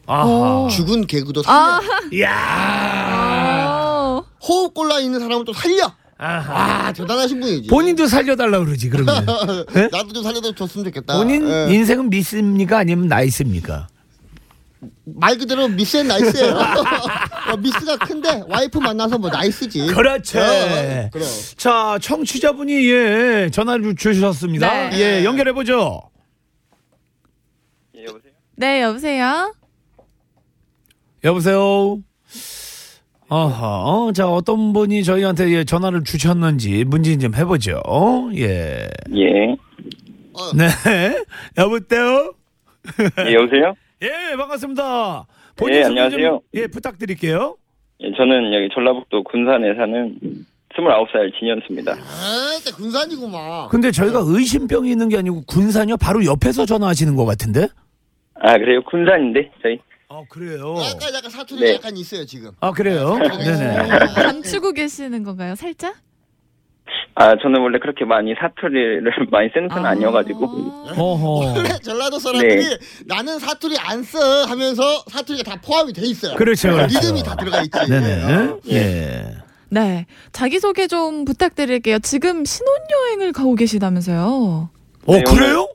[0.09, 0.69] 아하.
[0.71, 1.57] 죽은 개그도 살려.
[1.59, 1.81] 아,
[2.13, 3.67] 이야.
[3.69, 4.25] 어.
[4.43, 5.93] 호흡 곤란 있는 사람을 또 살려.
[6.17, 6.87] 아하.
[6.87, 7.69] 아, 대단하신 분이지.
[7.69, 9.25] 본인도 살려달라 그러지, 그러면.
[9.77, 9.89] 예?
[9.93, 11.17] 나도 좀 살려도 줬으면 좋겠다.
[11.17, 11.69] 본인 예.
[11.73, 12.79] 인생은 미스입니까?
[12.79, 13.87] 아니면 nice입니까?
[15.05, 16.55] 말 그대로 미스 앤 나이스예요.
[17.53, 19.89] 어, 미스가 큰데 와이프 만나서 뭐 nice지.
[19.89, 20.39] 그렇죠.
[20.41, 21.29] 어, 그럼.
[21.57, 24.89] 자, 청취자분이 예, 전화를 주셨습니다.
[24.91, 24.99] 네.
[25.21, 26.01] 예, 연결해 보죠.
[27.97, 28.33] 예, 여보세요?
[28.57, 29.55] 네, 여보세요?
[31.29, 31.99] 여보세요?
[33.29, 37.83] 어허, 자, 어떤 분이 저희한테 예, 전화를 주셨는지 문진 좀 해보죠.
[38.37, 38.89] 예.
[39.15, 39.57] 예.
[40.57, 40.65] 네.
[41.59, 42.33] 여보세요?
[43.27, 43.75] 예, 여보세요?
[44.01, 45.27] 예, 반갑습니다.
[45.29, 46.41] 예, 소개 좀, 안녕하세요.
[46.55, 47.57] 예, 부탁드릴게요.
[48.01, 50.19] 예, 저는 여기 전라북도 군산에 사는
[50.75, 51.93] 29살 진현수입니다.
[51.93, 53.69] 아, 때 군산이구만.
[53.69, 55.99] 근데 저희가 의심병이 있는 게 아니고 군산이요?
[55.99, 57.67] 바로 옆에서 전화하시는 것 같은데?
[58.41, 58.81] 아, 그래요?
[58.85, 59.79] 군산인데, 저희?
[60.11, 60.75] 아, 그래요?
[60.83, 61.75] 약간 약간 사투리 네.
[61.75, 62.51] 약간 있어요 지금.
[62.61, 63.19] 아, 그래요?
[63.19, 63.99] 네네.
[64.15, 65.55] 감추고 계시는 건가요?
[65.55, 65.95] 살짝?
[67.15, 69.91] 아, 저는 원래 그렇게 많이 사투리를 많이 쓰는 편은 아.
[69.91, 70.45] 아니어가지고.
[70.97, 71.29] 어허.
[71.59, 72.79] 원래 전라도 사람들이 네.
[73.07, 76.37] 나는 사투리 안 써 하면서 사투리가 다 포함이 돼 있어요.
[76.37, 76.95] 그렇죠, 그렇죠.
[76.99, 77.79] 리듬이 다 들어가 있지.
[77.91, 78.23] 네네.
[78.53, 78.61] 어.
[78.71, 79.35] 예.
[79.69, 80.07] 네.
[80.33, 81.99] 자기 소개 좀 부탁드릴게요.
[81.99, 84.71] 지금 신혼여행을 가고 계시다면서요?
[85.07, 85.69] 어, 네, 그래요?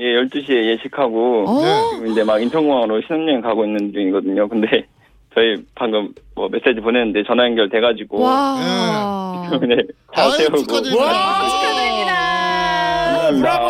[0.00, 1.60] 예, 12시에 예식하고, 어?
[1.94, 4.48] 지금 이제 막 인천공항으로 신혼여행 가고 있는 중이거든요.
[4.48, 4.86] 근데
[5.34, 8.20] 저희 방금 뭐 메시지 보냈는데 전화 연결 돼가지고.
[8.22, 9.50] 와.
[9.60, 9.76] 네,
[10.12, 10.56] 다 아유, 세우고.
[10.58, 11.04] 축하드립니다.
[11.04, 13.46] 와, 축하드립니다.
[13.46, 13.60] 야.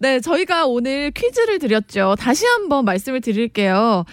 [0.00, 2.14] 네, 저희가 오늘 퀴즈를 드렸죠.
[2.18, 4.04] 다시 한번 말씀을 드릴게요.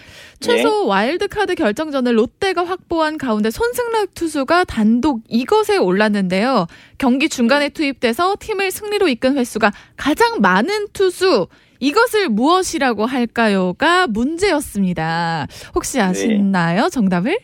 [0.42, 6.68] 최소 와일드카드 결정전을 롯데가 확보한 가운데 손승락 투수가 단독 이것에 올랐는데요.
[6.98, 11.48] 경기 중간에 투입돼서 팀을 승리로 이끈 횟수가 가장 많은 투수
[11.80, 15.48] 이것을 무엇이라고 할까요가 문제였습니다.
[15.76, 16.90] 혹시 아시나요?
[16.90, 17.40] 정답을?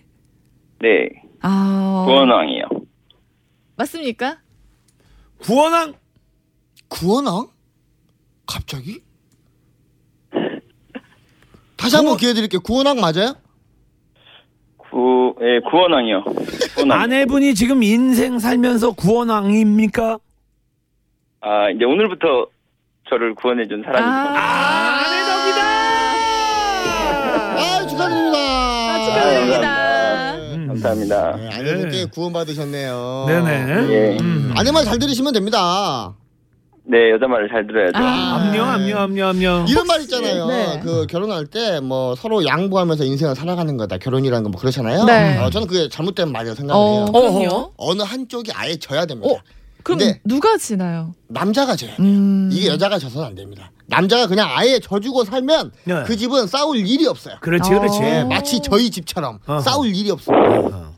[0.82, 1.10] 네,
[1.41, 2.64] 아, 구원왕이요.
[3.78, 4.38] 맞습니까?
[5.39, 5.93] 구원왕?
[6.88, 7.48] 구원왕?
[8.45, 9.02] 갑자기?
[11.88, 12.60] 다시 한 번 기회 드릴게요.
[12.62, 13.34] 구원왕 맞아요?
[14.78, 16.24] 구, 예, 구원왕이요.
[16.76, 17.02] 구원왕.
[17.02, 20.20] 아내분이 지금 인생 살면서 구원왕입니까?
[21.42, 22.48] 아, 이제 오늘부터
[23.10, 24.10] 저를 구원해준 사람이죠.
[24.10, 24.98] 아,
[27.58, 28.38] 아, 축하드립니다.
[28.38, 30.38] 아, 축하드립니다.
[30.58, 30.68] 네.
[30.68, 31.36] 감사합니다.
[31.38, 33.26] 네, 아내분께 구원 받으셨네요.
[33.28, 33.94] 네네.
[33.94, 34.18] 예.
[34.20, 34.54] 음.
[34.58, 36.14] 아내 말잘 들으시면 됩니다.
[36.90, 37.98] 네, 여자 말을 잘 들어야죠.
[37.98, 38.36] 아.
[38.48, 39.66] 압류, 압류, 압류, 압류.
[39.68, 40.46] 이런 말 있잖아요.
[40.48, 40.80] 네.
[40.84, 43.98] 그 결혼할 때 뭐 서로 양보하면서 인생을 살아가는 거다.
[43.98, 45.04] 결혼이라는 거뭐 그렇잖아요.
[45.06, 45.38] 네.
[45.38, 46.96] 어, 저는 그게 잘못된 말이라고 생각을 어,
[47.40, 47.42] 해요.
[47.50, 47.74] 그럼요.
[47.78, 49.30] 어느 한쪽이 아예 져야 됩니다.
[49.30, 49.38] 어,
[49.84, 51.14] 그럼 근데- 누가 지나요?
[51.28, 52.06] 남자가 져야 돼요.
[52.06, 52.50] 음.
[52.52, 53.70] 이게 여자가 져서는 안 됩니다.
[53.86, 56.04] 남자가 그냥 아예 져주고 살면 네.
[56.06, 57.36] 그 집은 싸울 일이 없어요.
[57.42, 57.80] 그렇지, 어.
[57.80, 58.00] 그렇지.
[58.02, 59.60] 예, 마치 저희 집처럼 어허.
[59.62, 60.94] 싸울 일이 없어요.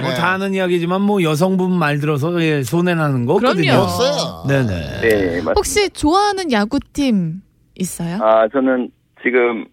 [0.00, 0.16] 뭐 네.
[0.16, 3.70] 다 아는 이야기지만 뭐 여성분 말 들어서 예, 손해 나는 거 없거든요.
[3.72, 3.82] 그럼요.
[3.84, 4.44] 없어요.
[4.48, 5.00] 네네.
[5.00, 5.52] 네, 맞습니다.
[5.56, 7.42] 혹시 좋아하는 야구팀
[7.76, 8.18] 있어요?
[8.22, 8.90] 아, 저는
[9.22, 9.66] 지금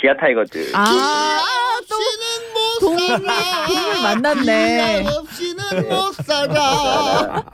[0.00, 0.72] 기아 타이거즈.
[0.74, 1.38] 아,
[1.88, 3.66] 또 없이는 못 동물, 살아.
[3.66, 5.02] 동물 만났네.
[5.02, 7.44] 기약 없이는 못 살아.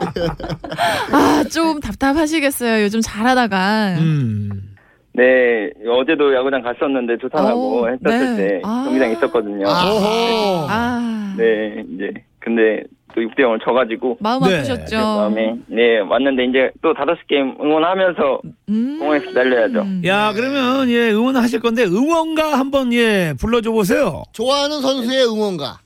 [1.12, 2.82] 아, 좀 답답하시겠어요.
[2.84, 3.96] 요즘 잘하다가.
[3.98, 4.71] 음.
[5.14, 8.36] 네, 어제도 야구장 갔었는데 두산하고 오, 했었을 네.
[8.36, 8.84] 때 아.
[8.84, 9.66] 경기장 있었거든요.
[9.66, 10.66] 오호.
[10.70, 12.84] 아, 네, 이제 근데
[13.14, 14.56] 또 6대 0을 져가지고 마음 네.
[14.58, 14.96] 아프셨죠?
[14.96, 18.40] 마음에 네 왔는데 이제 또 다섯 게임 응원하면서
[18.70, 18.98] 음.
[18.98, 19.84] 공항에서 기다려야죠.
[20.06, 24.22] 야 그러면 예 응원하실 건데 응원가 한번 예 불러줘 보세요.
[24.32, 25.78] 좋아하는 선수의 응원가.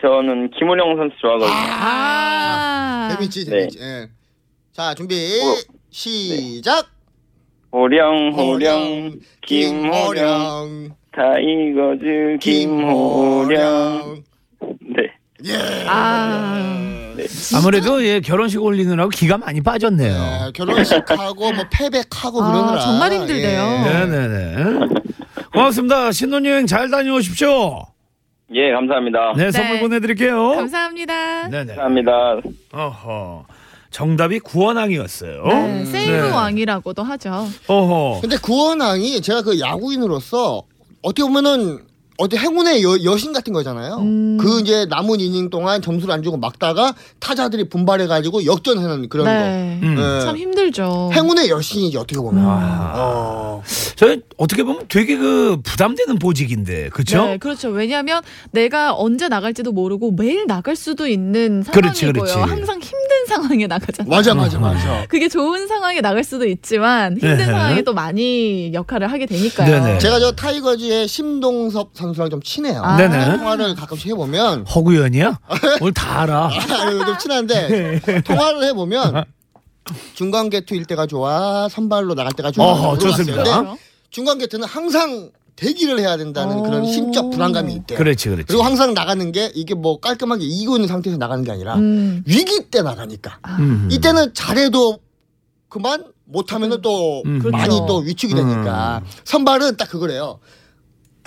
[0.00, 1.56] 저는 김우령 선수 좋아하거든요.
[1.56, 3.08] 아.
[3.16, 3.50] 재밌지, 네.
[3.50, 3.78] 재밌지.
[3.80, 4.08] 예.
[4.72, 5.14] 자, 준비.
[5.16, 6.76] 어, 시작.
[6.76, 6.97] 호령
[7.72, 9.12] 호령 김호령
[9.42, 10.90] 김호령.
[11.12, 14.22] 타이거즈 김호령
[14.60, 15.02] 네
[15.44, 15.84] 예.
[15.86, 17.14] 아.
[17.54, 20.12] 아무래도 예 결혼식 올리느라고 기가 많이 빠졌네요.
[20.12, 23.84] 네, 결혼식하고 뭐 패백하고 아, 그러느라 정말 힘들대요.
[23.86, 24.06] 예.
[24.06, 24.86] 네네네.
[25.52, 26.12] 고맙습니다.
[26.12, 27.82] 신혼여행 잘 다녀오십시오.
[28.54, 29.34] 예, 감사합니다.
[29.36, 29.80] 네, 선물 네.
[29.80, 30.50] 보내드릴게요.
[30.50, 31.48] 감사합니다.
[31.48, 31.74] 네네.
[31.74, 32.12] 감사합니다.
[32.72, 33.46] 어허.
[33.90, 35.44] 정답이 구원왕이었어요.
[35.46, 36.30] 네, 세이브 네.
[36.30, 37.48] 왕이라고도 하죠.
[37.66, 38.20] 어허.
[38.20, 40.62] 근데 구원왕이 제가 그 야구인으로서
[41.02, 41.80] 어떻게 보면은
[42.20, 43.98] 어디 행운의 여, 여신 같은 거잖아요.
[43.98, 44.38] 음.
[44.38, 49.78] 그 이제 남은 이닝 동안 점수를 안 주고 막다가 타자들이 분발해가지고 역전하는 그런 네.
[49.84, 49.94] 음.
[49.94, 50.02] 거.
[50.02, 50.20] 예.
[50.22, 51.10] 참 힘들죠.
[51.14, 52.44] 행운의 여신이지 어떻게 보면.
[52.44, 52.92] 아.
[52.96, 53.62] 어.
[53.94, 57.24] 저 어떻게 보면 되게 그 부담되는 보직인데, 그쵸?
[57.24, 57.68] 네, 그렇죠.
[57.68, 62.34] 왜냐하면 내가 언제 나갈지도 모르고 매일 나갈 수도 있는 그렇지, 상황이고요.
[62.34, 62.50] 그렇지.
[62.50, 64.10] 항상 힘든 상황에 나가잖아요.
[64.10, 65.06] 맞아 맞아 맞아.
[65.08, 67.44] 그게 좋은 상황에 나갈 수도 있지만 힘든 네.
[67.44, 69.70] 상황에 또 많이 역할을 하게 되니까요.
[69.70, 69.98] 네네.
[69.98, 72.82] 제가 저 타이거즈의 심동섭 선수랑 좀 친해요.
[72.82, 72.96] 아.
[72.96, 73.36] 네네.
[73.38, 75.38] 통화를 가끔씩 해보면 허구연이야?
[75.80, 76.50] 오늘 다 알아.
[76.80, 79.24] 아유, 좀 친한데 통화를 해보면
[80.14, 83.10] 중간 개투일 때가 좋아 선발로 나갈 때가 좋아 어허, 물어봤어요.
[83.24, 83.62] 좋습니다.
[83.62, 83.78] 근데
[84.10, 86.86] 중간 개투는 항상 대기를 해야 된다는 그런 오.
[86.86, 87.98] 심적 불안감이 있대요.
[87.98, 88.46] 그렇지, 그렇지.
[88.46, 92.22] 그리고 항상 나가는 게 이게 뭐 깔끔하게 이기고 있는 상태에서 나가는 게 아니라 음.
[92.26, 93.88] 위기 때 나가니까 음.
[93.90, 95.00] 이때는 잘해도
[95.68, 97.40] 그만 못하면은 또 음.
[97.50, 97.86] 많이 그렇죠.
[97.86, 100.38] 또 위축이 되니까 선발은 딱 그거래요.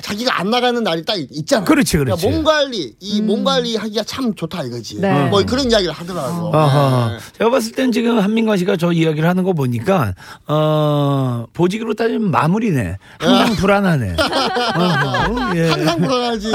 [0.01, 1.63] 자기가 안 나가는 날이 딱 있잖아.
[1.65, 2.27] 그렇지, 그렇지.
[2.27, 4.97] 몸 관리, 이 몸 관리 하기가 참 좋다 이거지.
[4.97, 5.01] 음.
[5.01, 5.29] 네.
[5.29, 6.55] 뭐 그런 이야기를 하더라고.
[6.55, 7.11] 아하.
[7.13, 7.17] 네.
[7.37, 10.13] 제가 봤을 땐 지금 한민관 씨가 저 이야기를 하는 거 보니까,
[10.47, 12.97] 어, 보직으로 따지면 마무리네.
[13.19, 14.15] 항상 불안하네.
[14.77, 15.69] 어허, 예.
[15.69, 16.47] 항상 불안하지.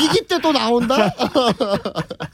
[0.00, 0.94] 위기 때 또 나온다?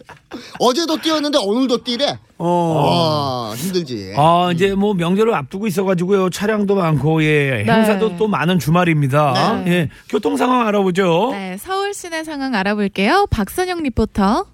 [0.58, 2.18] 어제도 뛰었는데 오늘도 뛰래?
[2.38, 3.50] 어.
[3.50, 4.14] 와, 힘들지.
[4.16, 6.30] 아, 이제 뭐 명절을 앞두고 있어가지고요.
[6.30, 7.62] 차량도 많고, 예.
[7.64, 7.72] 네.
[7.72, 9.62] 행사도 또 많은 주말입니다.
[9.64, 9.72] 네.
[9.72, 9.88] 예.
[10.08, 11.30] 교통 상황 알아보죠.
[11.32, 13.26] 네, 서울 시내 상황 알아볼게요.
[13.30, 14.46] 박선영 리포터.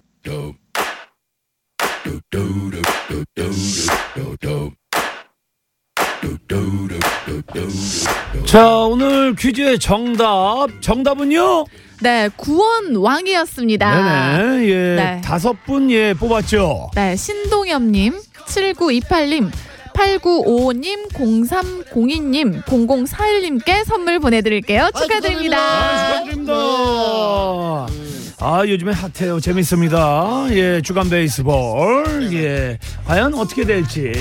[8.45, 10.67] 자, 오늘 퀴즈의 정답.
[10.81, 11.65] 정답은요?
[12.01, 14.43] 네, 구원 왕이었습니다.
[14.43, 14.67] 네네.
[14.67, 14.95] 예.
[14.95, 15.21] 네.
[15.23, 16.91] 다섯 분, 예, 뽑았죠.
[16.95, 19.51] 네, 신동엽님, 7928님,
[19.93, 24.89] 8955님, 0302님, 0041님께 선물 보내드릴게요.
[24.95, 25.57] 축하드립니다.
[25.57, 26.53] 아, 축하드립니다.
[28.43, 29.39] 아, 요즘에 핫해요.
[29.39, 30.47] 재밌습니다.
[30.49, 32.33] 예, 주간 베이스볼.
[32.33, 32.79] 예.
[33.05, 34.11] 과연 어떻게 될지.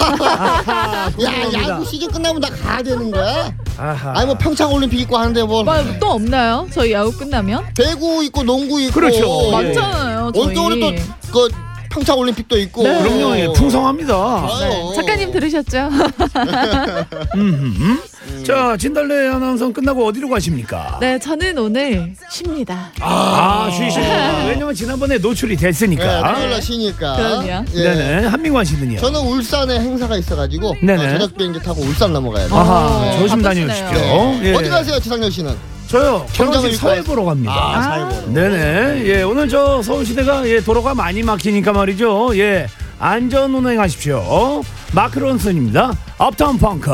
[0.00, 1.68] 아하, 야, 궁금합니다.
[1.68, 3.52] 야구 시즌 끝나면 나 가야 되는 거야?
[3.76, 4.12] 아하.
[4.16, 5.62] 아니, 뭐 평창 올림픽 있고 하는데 뭐.
[5.62, 6.66] 뭐, 또 없나요?
[6.72, 7.66] 저희 야구 끝나면?
[7.76, 8.94] 배구 있고 농구 있고.
[8.94, 9.48] 그렇죠.
[9.48, 9.50] 예.
[9.52, 10.46] 많잖아요, 저희.
[10.46, 10.92] 온동으로 또,
[11.30, 11.48] 그,
[11.96, 12.82] 평창 올림픽도 있고.
[12.82, 13.02] 네.
[13.02, 13.38] 그럼요.
[13.38, 14.46] 예, 풍성합니다.
[14.60, 15.88] 네, 작가님 들으셨죠?
[17.34, 18.44] 음흠.
[18.44, 20.98] 자, 진달래 아나운서는 끝나고 어디로 가십니까?
[21.00, 22.90] 네, 저는 오늘 쉽니다.
[23.00, 24.44] 아, 쉬시구나.
[24.46, 26.34] 왜냐면 지난번에 노출이 네, 됐으니까.
[26.34, 27.16] 토요일 날 쉬니까.
[27.16, 27.64] 그럼요.
[27.74, 27.82] 예.
[27.82, 28.26] 네네.
[28.26, 28.98] 한민관 씨는요?
[29.00, 31.06] 저는 울산에 행사가 있어가지고 네네.
[31.06, 32.58] 어, 저녁 비행기 타고 울산 넘어가야 돼 요.
[32.58, 33.68] 아하, 네, 조심 바쁘시네요.
[33.68, 33.98] 다녀오십시오.
[34.42, 34.42] 네.
[34.50, 34.54] 예.
[34.54, 35.75] 어디 가세요, 지상렬 씨는?
[35.88, 36.26] 저요.
[36.32, 37.52] 경장을 서울 보러 갑니다.
[37.52, 38.26] 아, 사회 보러.
[38.32, 39.06] 네네.
[39.06, 42.36] 예, 오늘 저 서울시대가 예, 도로가 많이 막히니까 말이죠.
[42.38, 42.68] 예,
[42.98, 44.62] 안전 운행하십시오.
[44.92, 45.96] 마크론슨입니다.
[46.18, 46.90] 업타운 펑크.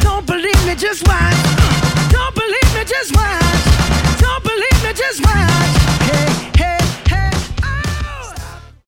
[0.00, 1.36] Don't believe me, just watch.
[2.10, 3.42] Don't believe me, just watch.
[4.20, 5.78] Don't believe me, just watch.
[6.10, 6.26] Hey,
[6.56, 6.71] hey.